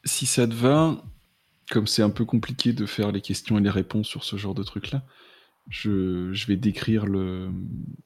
[0.06, 1.04] Si ça te va,
[1.72, 4.54] comme c'est un peu compliqué de faire les questions et les réponses sur ce genre
[4.54, 5.04] de truc-là,
[5.70, 7.50] je, je vais décrire le,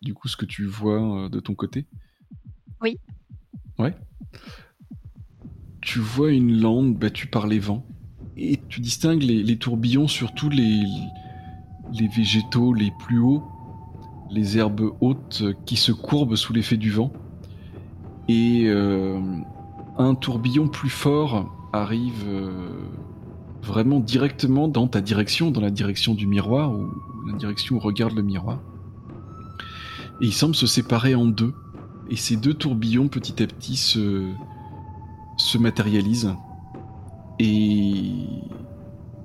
[0.02, 1.86] du coup ce que tu vois euh, de ton côté.
[2.82, 3.00] Oui.
[3.80, 3.96] Ouais.
[5.82, 7.86] Tu vois une lande battue par les vents
[8.38, 10.86] et tu distingues les, tourbillons sur tous les,
[11.93, 13.43] les végétaux les plus hauts,
[14.30, 17.12] les herbes hautes qui se courbent sous l'effet du vent.
[18.28, 19.19] Et euh,
[19.97, 22.69] un tourbillon plus fort arrive euh,
[23.63, 26.88] vraiment directement dans ta direction, dans la direction du miroir, ou
[27.26, 28.60] la direction où regarde le miroir.
[30.21, 31.54] Et il semble se séparer en deux.
[32.10, 36.36] Et ces deux tourbillons, petit à petit, se matérialisent.
[37.39, 38.02] Et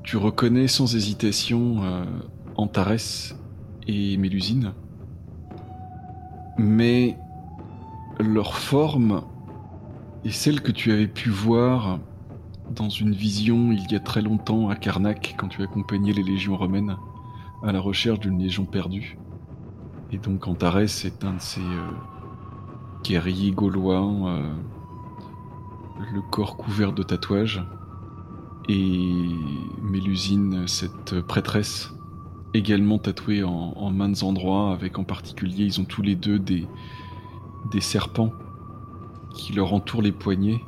[0.03, 2.05] tu reconnais sans hésitation euh,
[2.57, 3.35] Antares
[3.87, 4.72] et Mélusine.
[6.59, 7.16] Mais
[8.20, 9.22] leur forme
[10.25, 11.98] est celle que tu avais pu voir
[12.70, 16.57] dans une vision il y a très longtemps à Karnak quand tu accompagnais les légions
[16.57, 16.96] romaines
[17.62, 19.18] à la recherche d'une légion perdue.
[20.11, 21.90] Et donc Antares est un de ces euh,
[23.03, 24.53] guerriers gaulois, euh,
[26.12, 27.62] le corps couvert de tatouages,
[28.68, 29.29] et
[29.83, 31.92] Mélusine, cette prêtresse,
[32.55, 36.66] également tatouée en, en maintes endroits, avec en particulier, ils ont tous les deux des,
[37.81, 38.33] serpents
[39.35, 40.61] qui leur entourent les poignets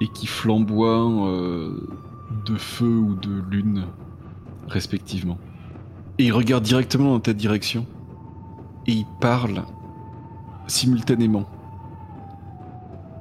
[0.00, 1.88] et qui flamboient euh,
[2.46, 3.86] de feu ou de lune,
[4.68, 5.38] respectivement.
[6.18, 7.86] Et ils regardent directement dans ta direction
[8.86, 9.64] et ils parlent
[10.68, 11.48] simultanément.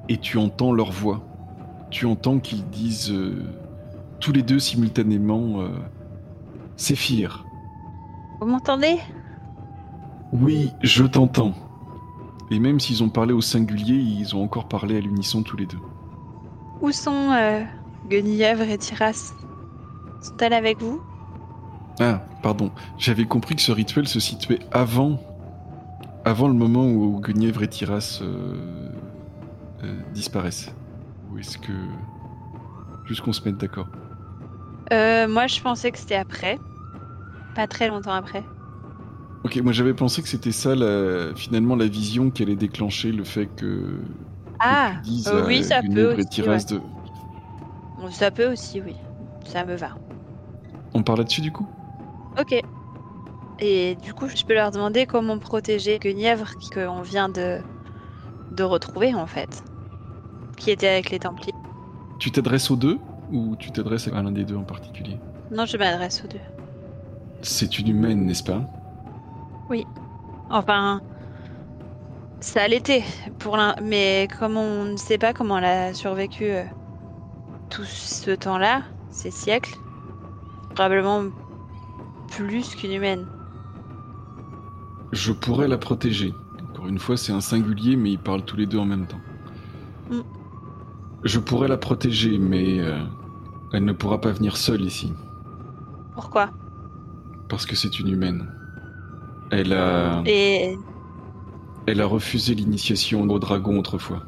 [0.07, 1.21] Et tu entends leur voix.
[1.89, 3.43] Tu entends qu'ils disent euh,
[4.19, 5.69] tous les deux simultanément euh,
[6.77, 7.45] Séphir.
[8.39, 8.97] Vous m'entendez?
[10.31, 11.53] Oui, je t'entends.
[12.51, 15.65] Et même s'ils ont parlé au singulier, ils ont encore parlé à l'unisson tous les
[15.65, 15.79] deux.
[16.81, 17.63] Où sont euh,
[18.09, 19.33] Guenièvre et Tiras
[20.21, 21.01] Sont-elles avec vous?
[21.99, 22.71] Ah, pardon.
[22.97, 25.19] J'avais compris que ce rituel se situait avant,
[26.23, 28.89] avant le moment où Guenièvre et Tiras euh,
[29.83, 30.73] euh, disparaissent.
[31.31, 31.73] Ou est-ce que...
[33.05, 33.87] Juste qu'on se mette d'accord?
[34.93, 36.59] Euh, Moi, je pensais que c'était après.
[37.55, 38.49] Pas très longtemps après.
[39.43, 43.23] Ok, moi j'avais pensé que c'était ça, la- finalement, la vision qui allait déclencher le
[43.23, 44.01] fait que...
[44.59, 46.81] Ah, que tu dises euh, oui, ça peut aussi, de...
[47.97, 48.99] bon, ça peut aussi, oui.
[49.45, 49.95] Ça me va.
[50.93, 51.67] On parle là-dessus du coup?
[52.37, 52.53] Ok.
[53.59, 57.63] Et du coup, je peux leur demander comment protéger Guenièvre qu'on vient de,
[58.51, 59.63] de retrouver, en fait.
[60.57, 61.53] Qui était avec les Templiers.
[62.19, 63.08] Tu t'adresses aux deux?
[63.31, 65.17] Ou tu t'adresses à l'un des deux en particulier
[65.51, 66.39] Non, je m'adresse aux deux.
[67.41, 68.61] C'est une humaine, n'est-ce pas?
[70.49, 71.01] Enfin,
[72.39, 73.03] ça l'était
[73.37, 76.63] pour l'un, mais comme on ne sait pas comment elle a survécu euh,
[77.69, 79.77] tout ce temps-là, ces siècles,
[80.73, 81.29] probablement
[82.31, 83.27] plus qu'une humaine.
[85.11, 86.33] Je pourrais la protéger.
[86.69, 89.21] Encore une fois, c'est un singulier, mais ils parlent tous les deux en même temps.
[90.09, 90.21] Mm.
[91.23, 93.03] Je pourrais la protéger, mais euh,
[93.73, 95.13] elle ne pourra pas venir seule ici,
[96.13, 96.51] Pourquoi?
[97.47, 98.47] Parce que c'est une humaine.
[99.51, 100.77] Elle a, Et
[101.87, 104.23] elle a refusé l'initiation au dragon autrefois.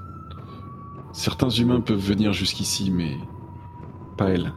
[1.13, 3.17] Certains humains peuvent venir jusqu'ici, mais
[4.17, 4.53] pas elle.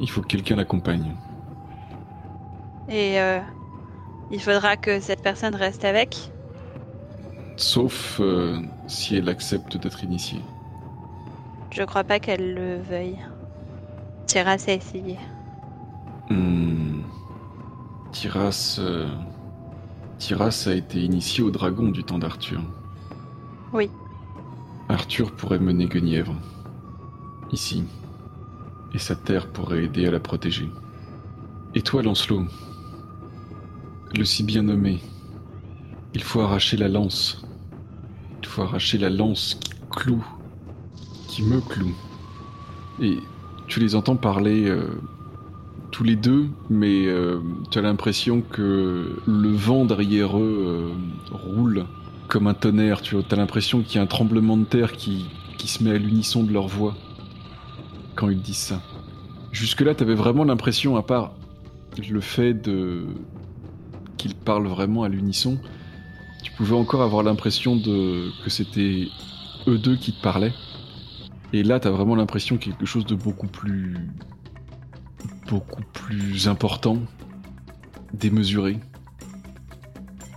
[0.00, 1.16] Il faut que quelqu'un l'accompagne.
[2.88, 3.40] et euh,
[4.30, 6.32] il faudra que cette personne reste avec?
[7.56, 10.42] Sauf euh, si elle accepte d'être initiée.
[11.70, 13.18] Je crois pas qu'elle le veuille.
[14.26, 15.18] Tiras a essayé.
[16.30, 17.02] Hmm.
[18.12, 18.76] Tiras.
[18.80, 19.08] euh,
[20.18, 22.60] Tiras a été initié au dragon du temps d'Arthur.
[23.72, 23.90] Oui.
[24.88, 26.34] Arthur pourrait mener Guenièvre.
[27.52, 27.84] Ici.
[28.94, 30.68] Et sa terre pourrait aider à la protéger.
[31.74, 32.44] Et toi, Lancelot
[34.16, 35.00] Le si bien nommé.
[36.14, 37.44] Il faut arracher la lance.
[38.42, 40.26] Il faut arracher la lance qui cloue.
[41.28, 41.94] Qui me cloue.
[43.02, 43.18] Et
[43.66, 44.86] tu les entends parler euh,
[45.90, 51.86] tous les deux, mais euh, tu as l'impression que le vent derrière eux euh, roule
[52.28, 53.02] comme un tonnerre.
[53.02, 55.26] Tu as l'impression qu'il y a un tremblement de terre qui,
[55.64, 56.94] se met à l'unisson de leur voix
[58.14, 58.80] quand ils disent ça.
[59.50, 61.32] Jusque-là, tu avais vraiment l'impression, à part
[62.08, 63.02] le fait de
[64.16, 65.58] qu'ils parlent vraiment à l'unisson,
[66.44, 69.08] tu pouvais encore avoir l'impression que c'était
[69.66, 70.52] eux deux qui te parlaient.
[71.56, 73.96] Et là, t'as vraiment l'impression qu'il y a quelque chose de beaucoup plus.
[75.48, 76.98] beaucoup plus important,
[78.12, 78.78] démesuré.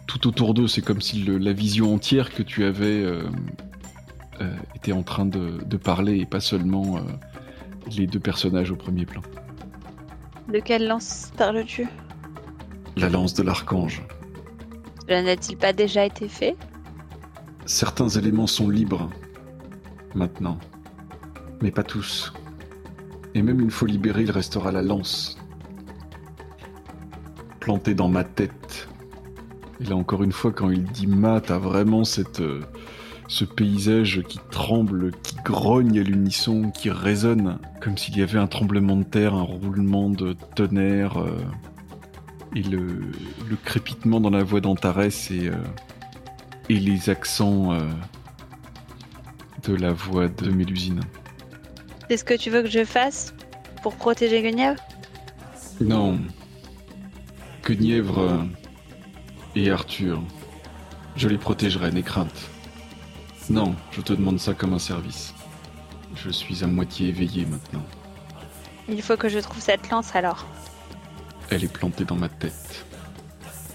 [0.08, 3.24] Tout autour d'eux, c'est comme si le- la vision entière que tu avais euh,
[4.40, 7.02] euh, était en train de, de parler et pas seulement euh,
[7.98, 9.22] les deux personnages au premier plan.
[10.48, 11.86] De quelle lance parles-tu?
[12.96, 14.02] La lance de l'archange.
[15.06, 16.56] Cela n'a-t-il pas déjà été fait?
[17.66, 19.10] Certains éléments sont libres
[20.16, 20.58] maintenant,
[21.62, 22.34] mais pas tous.
[23.36, 25.38] Et même une fois libéré, il restera la lance
[27.60, 28.88] plantée dans ma tête.
[29.80, 32.62] Et là encore une fois, quand il dit ma, t'as vraiment cette, euh,
[33.28, 38.48] ce paysage qui tremble, qui grogne à l'unisson, qui résonne, comme s'il y avait un
[38.48, 41.38] tremblement de terre, un roulement de tonnerre, euh,
[42.56, 42.88] et le,
[43.48, 45.54] le crépitement dans la voix d'Antares et, euh,
[46.68, 47.78] et les accents
[49.68, 51.02] de la voix de Mélusine.
[52.10, 53.36] C'est ce que tu veux que je fasse
[53.84, 54.82] pour protéger Guenièvre?
[55.80, 56.20] Non.
[57.64, 58.44] Guenièvre euh,
[59.56, 60.20] et Arthur,
[61.16, 62.50] je les protégerai, n'aie crainte.
[63.52, 65.36] Non, je te demande ça comme un service.
[66.16, 67.86] Je suis à moitié éveillé maintenant.
[68.88, 70.48] Il faut que je trouve cette lance alors.
[71.52, 72.86] Elle est plantée dans ma tête.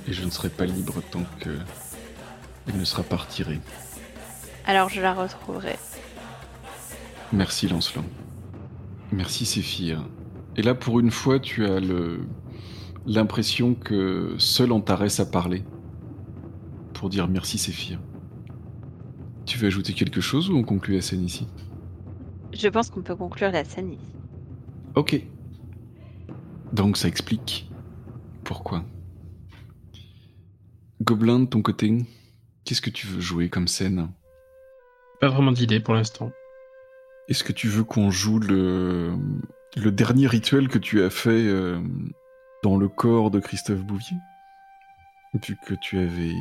[0.08, 1.56] Et je ne serai pas libre tant que
[2.66, 3.60] elle ne sera pas retirée.
[4.66, 5.76] Alors je la retrouverai.
[7.32, 8.04] Merci Lancelot.
[9.16, 10.04] Merci Séphir.
[10.56, 12.26] Et là, pour une fois, tu as le
[13.06, 15.62] l'impression que seul Antares a parlé
[16.94, 18.00] pour dire merci Séphir.
[19.46, 21.46] Tu veux ajouter quelque chose ou on conclut la scène ici?
[22.52, 24.16] Je pense qu'on peut conclure la scène ici.
[24.96, 25.22] Ok.
[26.72, 27.70] Donc ça explique
[28.42, 28.84] pourquoi.
[31.02, 31.98] Gobelin, de ton côté,
[32.64, 34.08] qu'est-ce que tu veux jouer comme scène?
[35.20, 36.32] Pas vraiment d'idée pour l'instant.
[37.28, 39.16] Est-ce que tu veux qu'on joue le,
[39.76, 41.80] dernier rituel que tu as fait euh,
[42.62, 44.18] dans le corps de Christophe Bouvier?
[45.42, 46.34] Vu que tu avais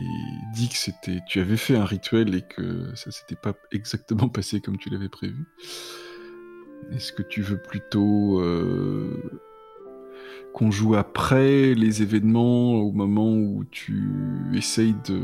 [0.53, 4.59] dit que c'était, tu avais fait un rituel et que ça s'était pas exactement passé
[4.59, 5.45] comme tu l'avais prévu.
[6.91, 9.41] Est-ce que tu veux plutôt euh,
[10.53, 14.11] qu'on joue après les événements, au moment où tu
[14.53, 15.21] essayes de,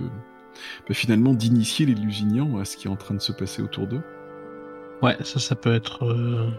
[0.87, 3.87] bah, finalement, d'initier les Lusignan à ce qui est en train de se passer autour
[3.87, 4.01] d'eux?
[5.01, 6.03] Ouais, ça, ça peut être.
[6.05, 6.49] euh,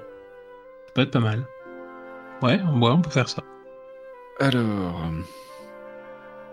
[0.87, 1.44] Ça peut être pas mal.
[2.42, 3.42] Ouais, ouais, on peut faire ça.
[4.38, 5.03] Alors,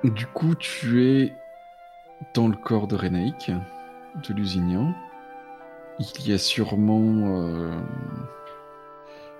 [0.03, 1.33] du coup, tu es
[2.35, 3.51] dans le corps de Renaïk,
[4.27, 4.93] de Lusignan.
[5.99, 7.37] Il y a sûrement...
[7.41, 7.71] euh,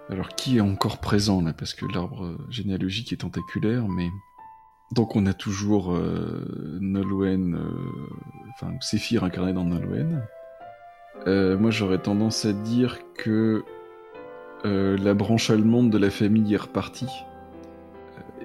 [0.09, 4.09] Alors, qui est encore présent là Parce que l'arbre généalogique est tentaculaire, mais...
[4.93, 7.69] Donc, on a toujours euh, Nolwenn, euh,
[8.53, 10.25] enfin, Séphir incarné dans Nolwenn.
[11.25, 13.63] Euh, moi, j'aurais tendance à dire que
[14.65, 17.09] euh, la branche allemande de la famille est repartie.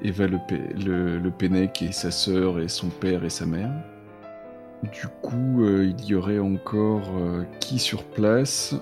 [0.03, 0.39] Eva le,
[0.85, 3.71] le, le Pennec et sa sœur et son père et sa mère.
[4.83, 8.75] Du coup, euh, il y aurait encore euh, qui sur place?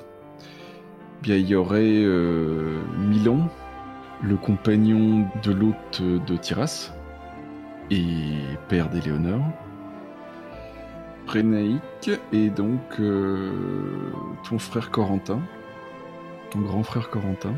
[1.22, 3.50] Bien, il y aurait euh, Milan,
[4.22, 6.94] le compagnon de l'hôte de Tiras
[7.90, 8.14] et
[8.68, 9.44] père d'Éléonore.
[11.30, 13.52] Rénaïque et donc euh,
[14.48, 15.40] ton frère Corentin,
[16.50, 17.54] ton grand frère Corentin,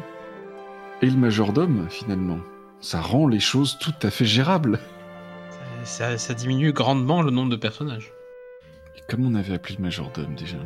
[1.00, 2.38] et le majordome finalement
[2.80, 4.78] ça rend les choses tout à fait gérables.
[5.84, 8.12] Ça, ça- ça diminue grandement le nombre de personnages.
[8.96, 10.56] Et comme on avait appelé le majordome déjà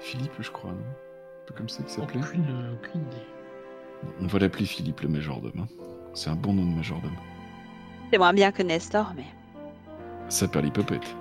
[0.00, 0.76] Philippe, je crois, non?
[0.76, 2.20] Un peu comme ça qu'il s'appelait?
[2.20, 3.26] Aucune, aucune idée.
[4.20, 5.52] On va l'appeler Philippe le majordome.
[5.60, 5.66] hein.
[6.14, 7.16] C'est un bon nom de majordome.
[8.12, 9.24] C'est moins bien que Nestor, mais.
[10.28, 11.16] Ça perd les popettes.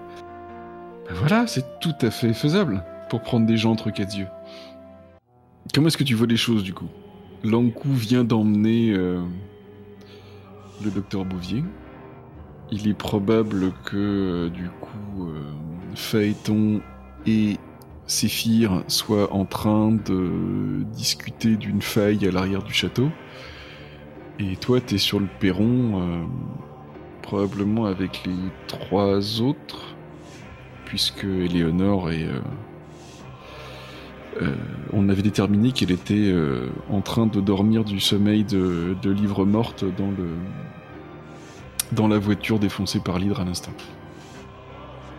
[1.07, 4.27] Ben voilà, c'est tout à fait faisable pour prendre des gens entre quatre yeux.
[5.73, 6.89] comment est-ce que tu vois les choses du coup?
[7.43, 9.21] Lankou vient d'emmener euh,
[10.83, 11.63] le docteur Bouvier.
[12.71, 15.41] Il est probable que du coup euh,
[15.95, 16.81] Phaéton
[17.25, 17.57] et
[18.05, 23.09] Séphir soient en train de discuter d'une faille à l'arrière du château.
[24.39, 26.23] Et toi, t'es sur le perron, euh,
[27.21, 28.35] probablement avec les
[28.67, 29.86] trois autres,
[30.87, 32.25] puisque Éléonore est.
[32.25, 32.39] euh,
[34.41, 34.55] euh,
[34.93, 39.45] on avait déterminé qu'elle était euh, en train de dormir du sommeil de, de livre
[39.45, 40.29] morte dans le
[41.91, 43.71] dans la voiture défoncée par l'hydre à l'instant.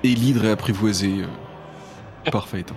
[0.04, 1.26] Et l'hydre est apprivoisé euh,
[2.31, 2.74] par Phaéton.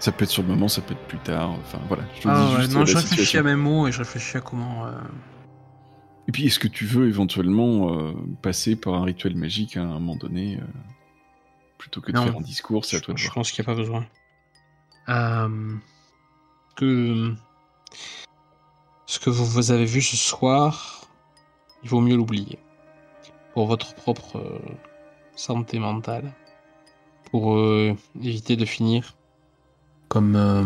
[0.00, 1.52] Ça peut être sur le moment, ça peut être plus tard.
[1.52, 2.02] Enfin voilà.
[2.20, 3.40] Je Ah dis ouais, juste non, je réfléchis situation.
[3.40, 4.86] à mes mots et je réfléchis à comment.
[6.28, 10.16] Et puis, est-ce que tu veux éventuellement passer par un rituel magique à un moment
[10.16, 10.58] donné,
[11.84, 12.24] plutôt que de Non.
[12.24, 13.34] faire un discours C'est à toi de je voir.
[13.34, 14.06] pense qu'il n'y a pas besoin.
[15.10, 15.76] Euh,
[16.76, 17.34] que
[19.04, 21.02] ce que vous, vous avez vu ce soir,
[21.82, 22.58] il vaut mieux l'oublier.
[23.52, 24.58] Pour votre propre euh,
[25.36, 26.32] santé mentale.
[27.30, 29.14] Pour euh, éviter de finir
[30.08, 30.64] comme euh,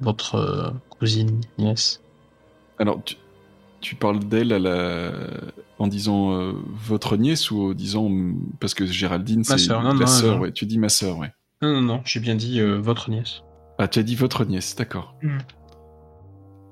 [0.00, 2.00] votre euh, cousine, nièce.
[2.78, 3.16] Alors, tu,
[3.80, 5.12] tu parles d'elle à la...
[5.78, 8.10] en disant euh, votre nièce ou en disant
[8.60, 10.42] parce que Géraldine Ma c'est la non, sœur, non.
[10.42, 10.52] ouais.
[10.52, 11.32] Tu dis ma sœur, ouais.
[11.62, 13.42] Non, non, non, j'ai bien dit euh, votre nièce.
[13.78, 15.14] Ah, tu as dit votre nièce, d'accord.
[15.22, 15.38] Mm.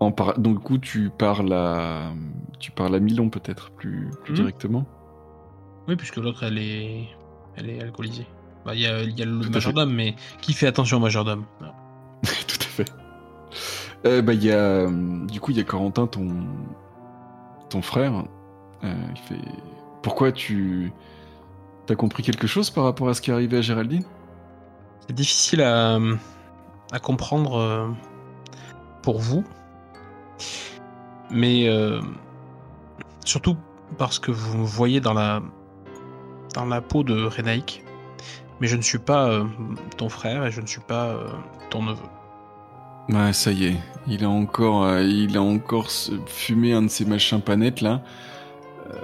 [0.01, 0.39] En par...
[0.39, 2.13] Donc, du coup, tu parles à
[2.61, 4.37] tu parles à Milon peut-être plus, plus Mm.
[4.37, 4.87] directement.
[5.89, 7.09] Oui, puisque l'autre, elle est,
[7.57, 8.27] elle est alcoolisée.
[8.67, 9.51] Bah, il y a, il y a Tout le à fait.
[9.51, 11.45] majordome, mais qui fait attention au majordome?
[12.23, 12.93] Tout à fait.
[14.05, 14.87] Euh, bah, il y a,
[15.27, 16.29] du coup, il y a Corentin, ton,
[17.69, 18.25] ton frère.
[18.85, 19.41] Euh, il fait.
[20.03, 20.93] Pourquoi tu.
[21.87, 24.05] T'as compris quelque chose par rapport à ce qui est arrivé à Géraldine?
[25.07, 25.99] C'est difficile à,
[26.93, 27.89] à comprendre euh,
[29.03, 29.43] pour vous,
[31.31, 32.01] mais euh,
[33.25, 33.57] surtout
[33.97, 35.41] parce que vous me voyez dans la,
[36.55, 37.85] dans la peau de Renaïk,
[38.61, 39.45] mais je ne suis pas euh,
[39.97, 41.27] ton frère et je ne suis pas euh,
[41.71, 42.05] ton neveu.
[43.09, 43.77] Ouais, ça y est.
[44.07, 47.81] Il a encore, euh, il a encore se- fumé un de ces machins pas nets
[47.81, 48.03] là.
[48.91, 48.95] Euh,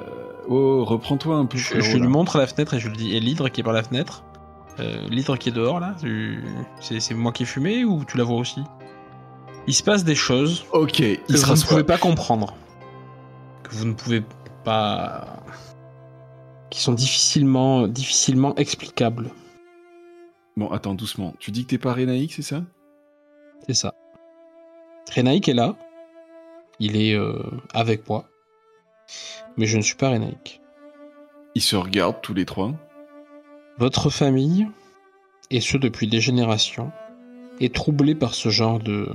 [0.46, 1.56] Oh, reprends-toi un peu.
[1.56, 3.64] Je, frérot, je lui montre la fenêtre et je lui dis Et l'hydre qui est
[3.64, 4.24] par la fenêtre
[4.78, 5.94] euh, L'hydre qui est dehors là
[6.80, 8.60] C'est moi qui ai fumé ou tu la vois aussi?
[9.66, 12.54] Il se passe des choses Ok, il que vous ne pouvez pas comprendre.
[13.62, 14.22] Que vous ne pouvez
[14.64, 15.38] pas.
[16.70, 19.30] qui sont difficilement, difficilement explicables.
[20.58, 21.34] Bon, attends, doucement.
[21.38, 22.60] Tu dis que t'es pas Rénaïque, c'est ça?
[23.66, 23.94] C'est ça.
[25.14, 25.76] Renaïk est là.
[26.80, 27.40] Il est euh,
[27.72, 28.26] avec moi.
[29.56, 30.60] Mais je ne suis pas Renaïk.
[31.54, 32.72] Ils se regardent tous les trois.
[33.78, 34.68] Votre famille,
[35.50, 36.92] et ce depuis des générations,
[37.60, 39.08] est troublée par ce genre de,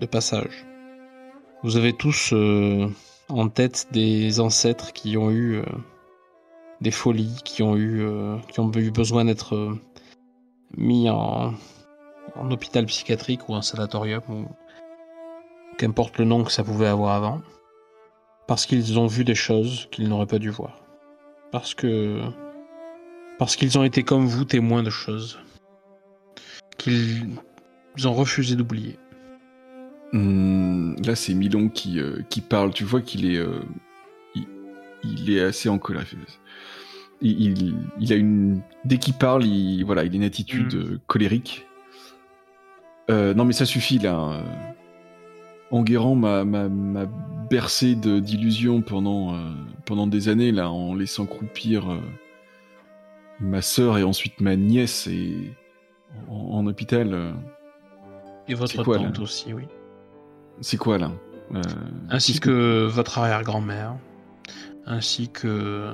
[0.00, 0.66] de passage.
[1.62, 2.88] Vous avez tous euh,
[3.28, 5.64] en tête des ancêtres qui ont eu euh,
[6.80, 8.04] des folies, qui ont eu,
[8.48, 9.78] qui ont eu besoin d'être
[10.76, 11.54] mis en,
[12.36, 14.46] en hôpital psychiatrique ou en sanatorium, ou
[15.78, 17.42] qu'importe le nom que ça pouvait avoir avant,
[18.46, 20.82] parce qu'ils ont vu des choses qu'ils n'auraient pas dû voir.
[21.50, 22.20] Parce que
[23.38, 25.38] parce qu'ils ont été comme vous témoins de choses
[26.78, 27.28] qu'ils
[28.04, 28.98] ont refusé d'oublier.
[30.12, 32.72] Hmm, là, c'est Milon qui, euh, qui parle.
[32.72, 33.60] Tu vois qu'il est, euh,
[34.34, 34.46] il,
[35.04, 36.04] il est assez en colère.
[37.20, 40.78] Il, il, il a une, dès qu'il parle, il, voilà, il a une attitude Mm.
[40.78, 41.66] euh, colérique.
[43.12, 44.42] Euh, non, mais ça suffit là.
[45.70, 46.44] Enguerrand m'a,
[47.50, 49.38] bercé de, d'illusions pendant, euh,
[49.84, 51.98] pendant des années là, en laissant croupir euh,
[53.40, 55.52] ma sœur et ensuite ma nièce et
[56.30, 57.34] en, en hôpital.
[58.48, 59.64] Et votre quoi, tante aussi, oui.
[60.60, 61.12] C'est quoi là?
[62.08, 63.96] Ainsi que votre arrière-grand-mère.
[64.86, 65.90] Ainsi que...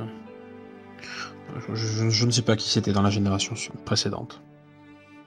[1.66, 4.40] Je, je- je ne sais pas qui c'était dans la génération précédente.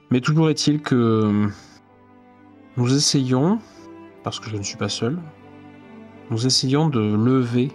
[0.09, 1.49] Mais toujours est-il que
[2.77, 3.59] nous essayons,
[4.23, 5.17] parce que je ne suis pas seul,
[6.29, 7.71] nous essayons de lever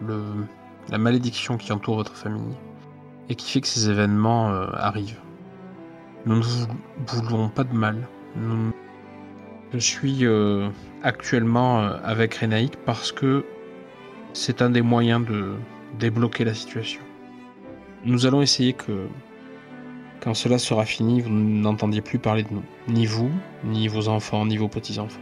[0.00, 0.20] le,
[0.90, 2.56] la malédiction qui entoure votre famille
[3.28, 5.20] et qui fait que ces événements euh, arrivent.
[6.26, 6.66] Nous ne vou-
[7.06, 8.06] voulons pas de mal.
[9.72, 10.68] Je suis euh,
[11.02, 13.44] actuellement euh, avec Renaïk parce que
[14.32, 15.54] c'est un des moyens de
[15.98, 17.00] débloquer la situation.
[18.04, 19.06] Nous allons essayer que
[20.24, 22.62] quand cela sera fini, vous n'entendiez plus parler de nous.
[22.88, 23.30] Ni vous,
[23.62, 25.20] ni vos enfants, ni vos petits-enfants.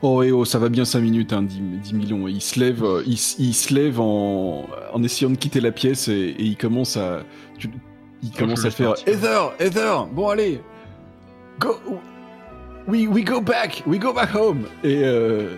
[0.00, 2.26] Oh, et oh, ça va bien 5 minutes, hein, 10, 10 millions.
[2.26, 6.12] Il se lève, euh, il, se lève en, en essayant de quitter la pièce et,
[6.36, 7.22] et il commence à,
[7.58, 7.70] tu-
[8.22, 9.08] il commence à faire partir.
[9.08, 10.60] Heather, Heather, bon allez.
[11.60, 11.76] Go
[12.88, 15.56] We, we go back We go back home Et, euh,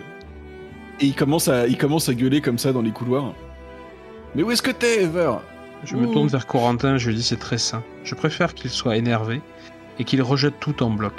[0.99, 3.33] et il, commence à, il commence à gueuler comme ça dans les couloirs.
[4.35, 5.35] Mais où est-ce que t'es, Ever
[5.85, 7.83] Je me tourne vers Corentin, je lui dis c'est très sain.
[8.03, 9.41] Je préfère qu'il soit énervé
[9.99, 11.13] et qu'il rejette tout en bloc,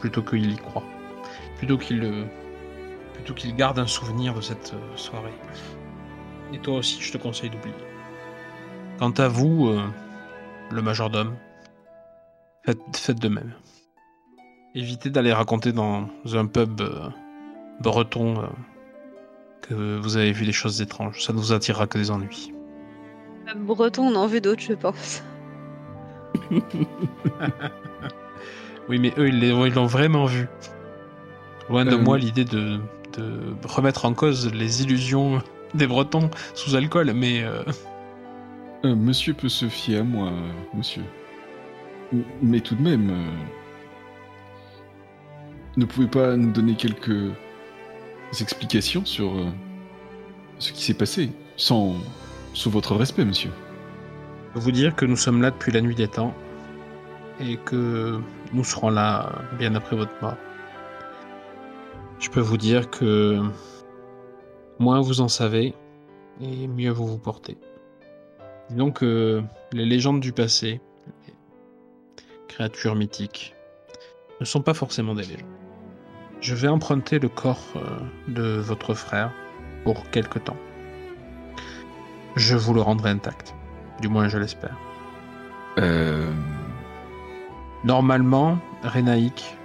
[0.00, 0.84] plutôt qu'il y croit.
[1.56, 2.24] Plutôt qu'il euh,
[3.14, 5.32] plutôt qu'il garde un souvenir de cette euh, soirée.
[6.52, 7.74] Et toi aussi, je te conseille d'oublier.
[8.98, 9.86] Quant à vous, euh,
[10.72, 11.36] le majordome,
[12.64, 13.52] faites, faites de même.
[14.74, 17.08] Évitez d'aller raconter dans un pub euh,
[17.80, 18.48] breton
[19.60, 21.22] que vous avez vu des choses étranges.
[21.22, 22.52] Ça ne vous attirera que des ennuis.
[23.56, 25.22] Breton, on en veut d'autres, je pense.
[28.88, 30.48] Oui, mais eux, ils l'ont vraiment vu.
[31.70, 32.80] Loin de Euh, moi l'idée de,
[33.16, 35.40] de remettre en cause les illusions
[35.74, 37.62] des Bretons sous alcool, mais euh,
[38.84, 40.32] Euh, Monsieur peut se fier à moi,
[40.74, 41.04] monsieur.
[42.42, 43.30] Mais tout de même, euh,
[45.76, 47.30] ne pouvez pas nous donner quelques
[48.40, 49.46] explications sur euh,
[50.58, 51.94] ce qui s'est passé, sans,
[52.54, 53.50] sous votre respect, monsieur.
[54.54, 56.34] je vous dire que nous sommes là depuis la nuit des temps
[57.40, 58.20] et que
[58.52, 60.36] nous serons là bien après votre mort.
[62.18, 63.40] Je peux vous dire que
[64.78, 65.74] moins vous en savez
[66.40, 67.56] et mieux vous vous portez.
[68.94, 69.42] Que
[69.72, 70.80] les légendes du passé,
[71.26, 71.34] les
[72.48, 73.54] créatures mythiques,
[74.40, 75.48] ne sont pas forcément des légendes.
[76.40, 77.80] Je vais emprunter le corps euh,
[78.28, 79.30] de votre frère
[79.84, 80.56] pour quelque temps.
[82.36, 83.54] Je vous le rendrai intact.
[84.00, 84.76] Du moins, je l'espère.
[85.78, 86.30] Euh,
[87.84, 89.56] Normalement, Renaïk,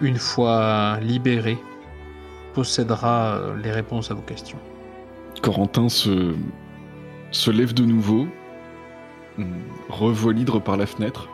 [0.00, 1.58] une fois libéré,
[2.54, 4.58] possédera euh, les réponses à vos questions.
[5.42, 6.34] Corentin se,
[7.32, 8.26] se lève de nouveau,
[9.88, 11.28] revoit l'hydre par la fenêtre,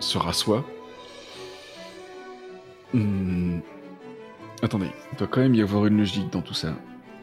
[0.00, 0.64] se rassoit.
[2.94, 3.60] Hum,
[4.62, 6.74] Attendez, il doit quand même y avoir une logique dans tout ça.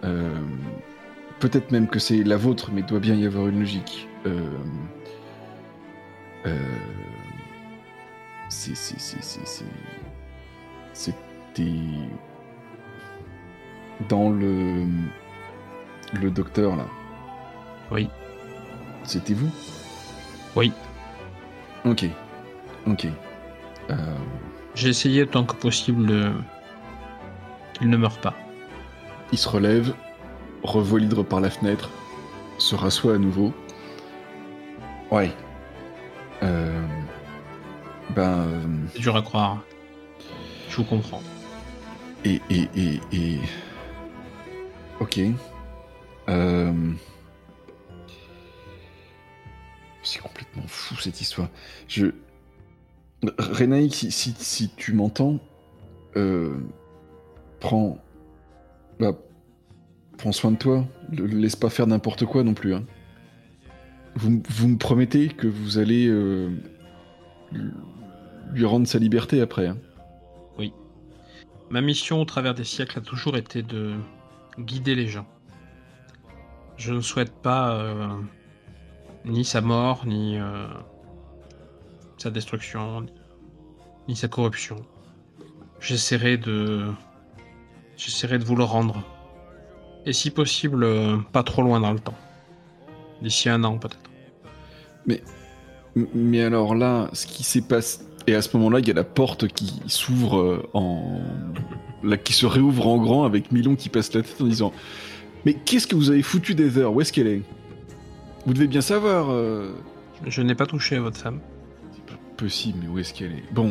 [0.04, 0.34] Euh,
[1.40, 4.08] Peut-être même que c'est la vôtre, mais il doit bien y avoir une logique.
[4.26, 4.50] Euh,
[6.46, 6.78] euh,
[8.50, 8.76] c'est-
[10.94, 11.64] C'était
[14.10, 14.86] dans le
[16.14, 16.86] le docteur là.
[17.92, 18.10] Oui.
[19.04, 19.50] C'était vous?
[20.56, 20.72] Oui.
[21.86, 22.06] Ok.
[22.88, 23.08] Ok.
[23.90, 23.96] Euh,
[24.76, 26.32] J'ai essayé autant que possible de...
[27.74, 28.34] qu'il ne meure pas.
[29.32, 29.94] il se relève,
[30.64, 31.90] revoit l'hydre par la fenêtre,
[32.58, 33.54] se rassoit à nouveau.
[35.12, 35.32] Ouais.
[36.44, 36.86] Euh,
[38.16, 38.48] ben.
[38.94, 39.64] C'est dur à croire.
[40.70, 41.22] Je vous comprends.
[42.26, 43.40] Et, et, et, et...
[45.00, 45.20] Ok.
[46.30, 46.74] Euh...
[50.04, 51.50] C'est complètement fou cette histoire.
[51.88, 52.08] Je...
[53.38, 55.40] Renaïk, si, si, si tu m'entends,
[56.16, 56.58] euh...
[57.60, 57.98] prends...
[59.00, 59.14] Bah,
[60.18, 60.86] prends soin de toi.
[61.12, 62.74] Le, laisse pas faire n'importe quoi non plus.
[62.76, 62.84] hein.
[64.16, 66.50] Vous, vous me promettez que vous allez euh,
[68.54, 69.68] lui rendre sa liberté après.
[69.68, 69.78] hein.
[71.70, 73.96] Ma mission au travers des siècles a toujours été de
[74.58, 75.28] guider les gens.
[76.78, 78.08] Je ne souhaite pas euh,
[79.26, 80.66] ni sa mort, ni euh,
[82.18, 83.06] sa destruction,
[84.08, 84.78] ni sa corruption.
[85.82, 86.86] J'essaierai de,
[87.98, 89.04] j'essaierai de vous le rendre,
[90.08, 92.16] et si possible, euh, pas trop loin dans le temps.
[93.22, 94.00] D'ici un an peut-être.
[95.96, 98.00] M- Mais alors là, ce qui s'est passé.
[98.28, 101.22] Et à ce moment-là, il y a la porte qui s'ouvre euh, en.
[102.04, 104.72] Là, qui se réouvre en grand avec Milon qui passe la tête en disant
[105.46, 107.42] Mais qu'est-ce que vous avez foutu d'Heather Où est-ce qu'elle est?
[108.46, 109.28] Vous devez bien savoir.
[109.32, 109.72] euh,
[110.26, 111.40] Je n'ai pas touché à votre femme.
[111.94, 113.44] C'est pas possible, mais où est-ce qu'elle est?
[113.54, 113.70] Bon.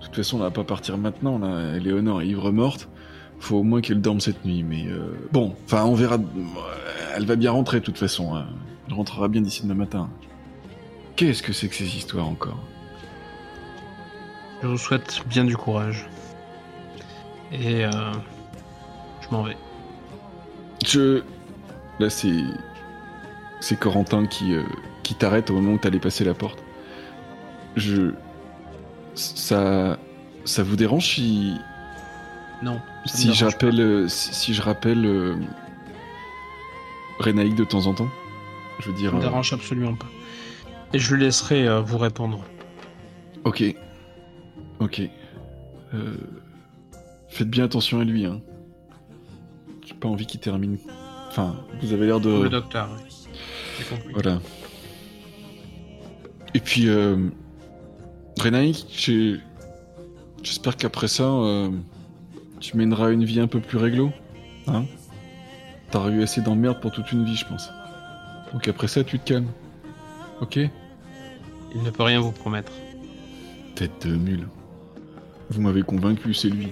[0.00, 1.78] De toute façon, on va pas partir maintenant, là.
[1.78, 2.88] Léonore est ivre morte.
[3.40, 4.86] Faut au moins qu'elle dorme cette nuit, mais.
[4.88, 6.18] euh, Bon, enfin, on verra.
[7.16, 8.34] Elle va bien rentrer, de toute façon.
[8.34, 8.46] hein.
[8.88, 10.08] Elle rentrera bien d'ici demain matin.
[11.16, 12.58] Qu'est-ce que c'est que ces histoires encore?
[14.62, 16.08] Je vous souhaite bien du courage.
[17.52, 17.90] Et euh,
[19.20, 19.56] je m'en vais.
[20.84, 21.22] Je.
[22.00, 22.42] Là, c'est.
[23.60, 24.62] C'est Corentin qui, euh,
[25.02, 26.62] qui t'arrête au moment où t'allais passer la porte.
[27.76, 28.12] Je.
[29.14, 29.98] Ça.
[30.44, 31.54] Ça vous dérange si.
[32.62, 32.80] Non.
[33.04, 33.80] Me Si je rappelle.
[33.80, 35.04] euh, Si, si je rappelle.
[35.06, 35.36] Euh,
[37.18, 38.08] Renaïk de temps en temps
[38.80, 39.10] Je veux dire.
[39.10, 40.06] Ça me euh, dérange absolument pas.
[40.92, 42.44] Et je lui laisserai euh, vous répondre.
[43.44, 43.64] Ok.
[44.80, 45.02] Ok.
[45.94, 46.16] Euh,
[47.28, 48.40] Faites bien attention à lui, hein.
[49.86, 50.78] J'ai pas envie qu'il termine.
[51.28, 52.30] Enfin, vous avez l'air de.
[52.42, 53.84] Le docteur, oui.
[54.12, 54.40] Voilà.
[56.54, 57.28] Et puis, euh,
[58.40, 58.74] Renaï,
[60.42, 61.70] j'espère qu'après ça, euh,
[62.60, 64.10] tu mèneras une vie un peu plus réglo.
[64.66, 64.84] Hein
[65.90, 67.70] T'auras eu assez d'emmerdes pour toute une vie, je pense.
[68.52, 69.48] Donc après ça, tu te calmes.
[70.40, 72.72] Ok Il ne peut rien vous promettre.
[73.74, 74.48] Tête de mule.
[75.50, 76.68] Vous m'avez convaincu, c'est lui.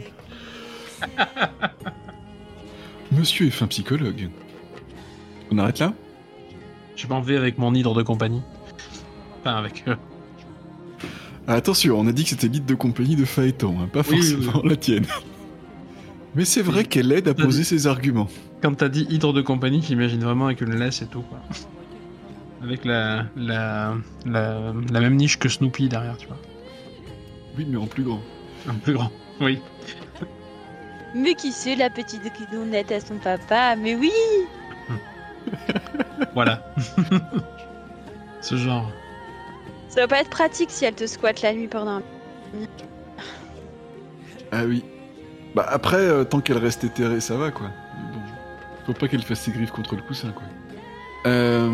[3.12, 4.28] Monsieur est fin psychologue.
[5.50, 5.92] On arrête là?
[6.96, 8.42] Je m'en vais avec mon hydre de compagnie.
[9.40, 9.84] Enfin, avec.
[9.86, 9.94] euh,
[11.46, 14.18] Ah, Attention, on a dit que c'était l'île de compagnie de Phaéton, hein, pas Oui,
[14.20, 15.06] oui, forcément la tienne.
[16.36, 18.28] Mais c'est vrai qu'elle aide à poser dit- ses arguments.
[18.62, 21.38] Quand t'as dit hydre de compagnie, j'imagine vraiment avec une laisse et tout, quoi.
[22.62, 26.36] Avec la, la, la, la même niche que Snoopy derrière, tu vois.
[27.56, 28.20] Oui, mais en plus grand.
[28.68, 29.10] Un plus grand.
[29.40, 29.60] Oui.
[31.14, 34.10] Mais qui c'est la petite guidonnette à son papa Mais oui
[36.34, 36.74] Voilà.
[38.42, 38.90] Ce genre.
[39.88, 42.02] Ça va pas être pratique si elle te squatte la nuit pendant.
[44.52, 44.84] Ah oui.
[45.56, 47.68] Bah après, euh, tant qu'elle reste éthérée, ça va quoi.
[48.12, 48.20] Bon,
[48.86, 50.42] faut pas qu'elle fasse ses griffes contre le coussin quoi.
[51.26, 51.70] Euh...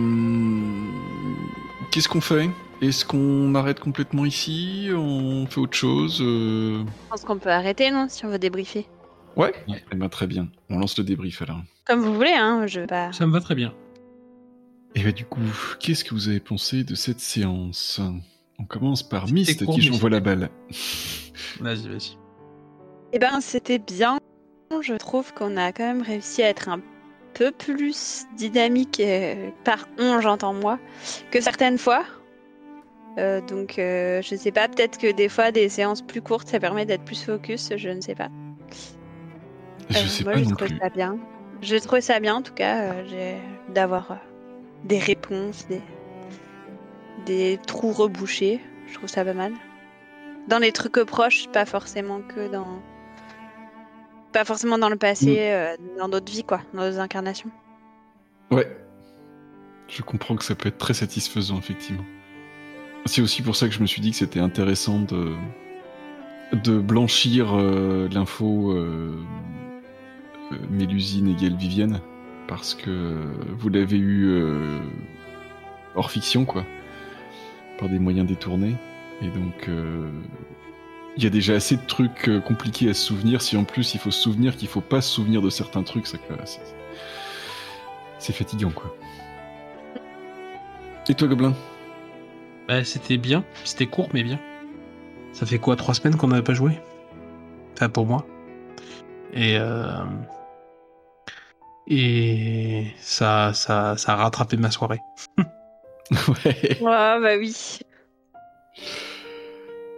[1.90, 2.48] Qu'est-ce qu'on fait?
[2.80, 4.88] Est-ce qu'on arrête complètement ici?
[4.94, 8.86] On fait autre chose Euh, Je pense qu'on peut arrêter, non Si on veut débriefer?
[9.36, 9.52] Ouais.
[9.68, 9.82] Ouais.
[9.92, 10.48] Eh ben très bien.
[10.70, 11.60] On lance le débrief alors.
[11.84, 12.66] Comme vous voulez, hein.
[12.68, 13.12] Je pas.
[13.12, 13.74] Ça me va très bien.
[14.94, 15.40] Et bah du coup,
[15.80, 18.00] qu'est-ce que vous avez pensé de cette séance?
[18.60, 20.50] On commence par Mist court, qui j'envoie la balle.
[21.60, 22.21] Vas-y, vas-y.
[23.12, 24.18] Eh ben, c'était bien.
[24.80, 26.80] Je trouve qu'on a quand même réussi à être un
[27.34, 30.78] peu plus dynamique, euh, par on, j'entends moi,
[31.30, 32.04] que certaines fois.
[33.18, 36.58] Euh, donc, euh, je sais pas, peut-être que des fois, des séances plus courtes, ça
[36.58, 38.28] permet d'être plus focus, je ne sais pas.
[39.90, 40.78] Je Euh, sais moi, pas non trouvé plus.
[40.78, 41.18] ça bien.
[41.60, 42.94] J'ai trouvé ça bien, en tout cas,
[43.68, 44.18] d'avoir
[44.84, 45.82] des réponses, des...
[47.26, 48.60] des trous rebouchés.
[48.88, 49.52] Je trouve ça pas mal.
[50.48, 52.82] Dans les trucs proches, pas forcément que dans.
[54.32, 57.50] Pas forcément dans le passé, euh, dans d'autres vies, quoi, dans d'autres incarnations.
[58.50, 58.66] Ouais.
[59.88, 62.04] Je comprends que ça peut être très satisfaisant, effectivement.
[63.04, 65.34] C'est aussi pour ça que je me suis dit que c'était intéressant de,
[66.52, 69.16] de blanchir euh, l'info euh,
[70.70, 72.00] Mélusine égale Vivienne,
[72.46, 73.18] parce que
[73.58, 74.78] vous l'avez eu euh,
[75.94, 76.64] hors fiction, quoi,
[77.78, 78.76] par des moyens détournés.
[79.22, 79.68] Et donc,
[81.16, 83.42] il y a déjà assez de trucs euh, compliqués à se souvenir.
[83.42, 86.06] Si en plus il faut se souvenir qu'il faut pas se souvenir de certains trucs,
[86.06, 86.60] ça, c'est-
[88.18, 88.94] c'est fatigant, quoi.
[91.08, 91.54] Et toi, Gobelin?
[92.68, 93.44] Bah, c'était bien.
[93.64, 94.38] C'était court, mais bien.
[95.32, 96.78] Ça fait quoi, trois semaines qu'on n'avait pas joué?
[97.74, 98.24] Enfin, pour moi.
[99.32, 99.56] Et.
[99.58, 100.04] euh,
[101.88, 105.00] Et ça, ça, ça a rattrapé ma soirée.
[106.44, 106.78] Ouais.
[106.86, 107.78] Ah, bah oui.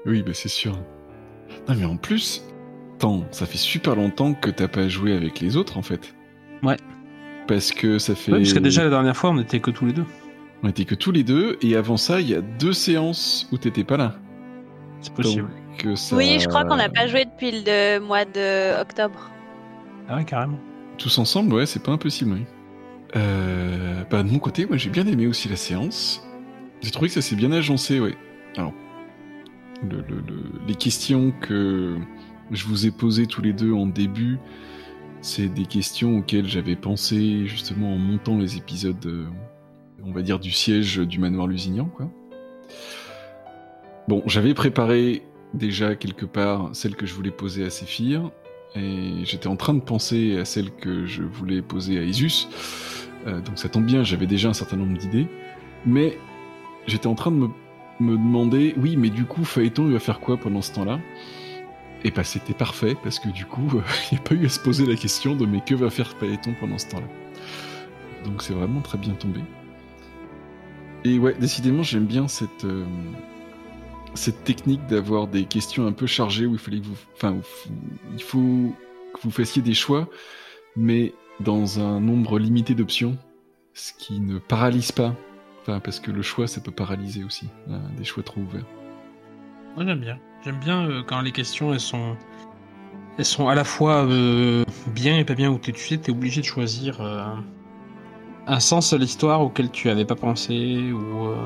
[0.06, 0.78] Oui, bah c'est sûr.
[1.68, 2.42] Non, mais en plus,
[2.96, 6.14] attends, ça fait super longtemps que t'as pas joué avec les autres, en fait.
[6.62, 6.76] Ouais.
[7.46, 8.32] Parce que ça fait.
[8.32, 10.04] Ouais, parce que déjà la dernière fois, on était que tous les deux.
[10.62, 13.58] On était que tous les deux, et avant ça, il y a deux séances où
[13.58, 14.16] t'étais pas là.
[15.02, 15.42] C'est possible.
[15.42, 19.30] Donc, euh, ça- Oui, je crois qu'on n'a pas joué depuis le mois de octobre.
[20.08, 20.58] Ah ouais, carrément.
[20.96, 22.44] Tous ensemble, ouais, c'est pas impossible, oui.
[23.16, 26.26] Euh, bah, de mon côté, moi j'ai bien aimé aussi la séance.
[26.82, 28.14] J'ai trouvé que ça s'est bien agencé, ouais.
[28.56, 28.72] Alors,
[29.82, 31.96] le- le- le- les questions que
[32.50, 34.38] je vous ai posées tous les deux en début,
[35.20, 39.26] c'est des questions auxquelles j'avais pensé justement en montant les épisodes, euh,
[40.04, 42.10] on va dire, du siège du manoir Lusignan, quoi.
[44.06, 45.22] Bon, j'avais préparé
[45.54, 48.30] déjà quelque part celle que je voulais poser à Séphir,
[48.76, 52.48] et j'étais en train de penser à celle que je voulais poser à Isus.
[53.26, 55.26] Euh, donc ça tombe bien, j'avais déjà un certain nombre d'idées.
[55.86, 56.18] Mais
[56.86, 57.48] j'étais en train de me,
[58.00, 61.00] me demander, oui, mais du coup, Phaéton, il va faire quoi pendant ce temps-là?
[62.04, 63.66] Et bah c'était parfait, parce que du coup,
[64.12, 66.10] il n'y a pas eu à se poser la question de mais que va faire
[66.18, 67.06] Phaéton pendant ce temps-là?
[68.24, 69.40] Donc c'est vraiment très bien tombé.
[71.04, 72.84] Et ouais, décidément, j'aime bien cette, euh,
[74.14, 77.36] cette technique d'avoir des questions un peu chargées où il fallait que vous, enfin,
[78.14, 78.74] il faut
[79.12, 80.08] que vous fassiez des choix,
[80.76, 83.18] mais dans un nombre limité d'options,
[83.74, 85.14] ce qui ne paralyse pas.
[85.66, 88.66] Enfin, parce que le choix, ça peut paralyser aussi, hein, des choix trop ouverts.
[89.76, 90.18] Moi j'aime bien.
[90.44, 92.16] J'aime bien euh, quand les questions elles sont
[93.16, 96.42] elles sont à la fois euh, bien et pas bien où tu sais t'es obligé
[96.42, 97.24] de choisir euh,
[98.46, 101.36] un sens à l'histoire auquel tu avais pas pensé ou euh,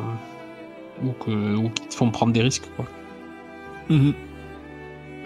[1.02, 2.86] ou que ou qui te font prendre des risques quoi.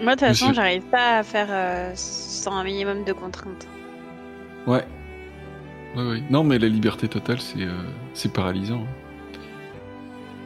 [0.01, 3.67] Moi, de toute façon, j'arrive pas à faire euh, sans un minimum de contraintes.
[4.67, 4.85] Ouais.
[6.29, 7.83] Non, mais la liberté totale, c'est euh,
[8.13, 8.81] c'est paralysant.
[8.83, 8.87] hein.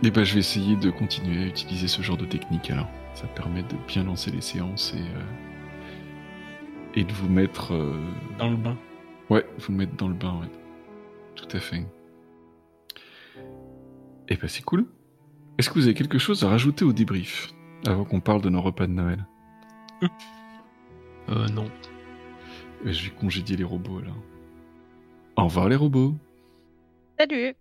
[0.04, 2.88] Et bah, je vais essayer de continuer à utiliser ce genre de technique alors.
[3.14, 5.22] Ça permet de bien lancer les séances et, euh,
[6.95, 7.74] et de vous mettre.
[7.74, 7.98] euh,
[8.38, 8.78] Dans le bain.
[9.30, 10.50] Ouais, vous mettre dans le bain, ouais.
[11.36, 11.86] Tout à fait.
[14.30, 14.86] Et bah, c'est cool.
[15.58, 17.50] Est-ce que vous avez quelque chose à rajouter au débrief
[17.88, 19.26] avant qu'on parle de nos repas de Noël?
[21.30, 21.66] Euh, non.
[22.86, 24.12] Euh, Je vais congédier les robots là.
[25.38, 26.15] Au revoir les robots.
[27.19, 27.55] Salut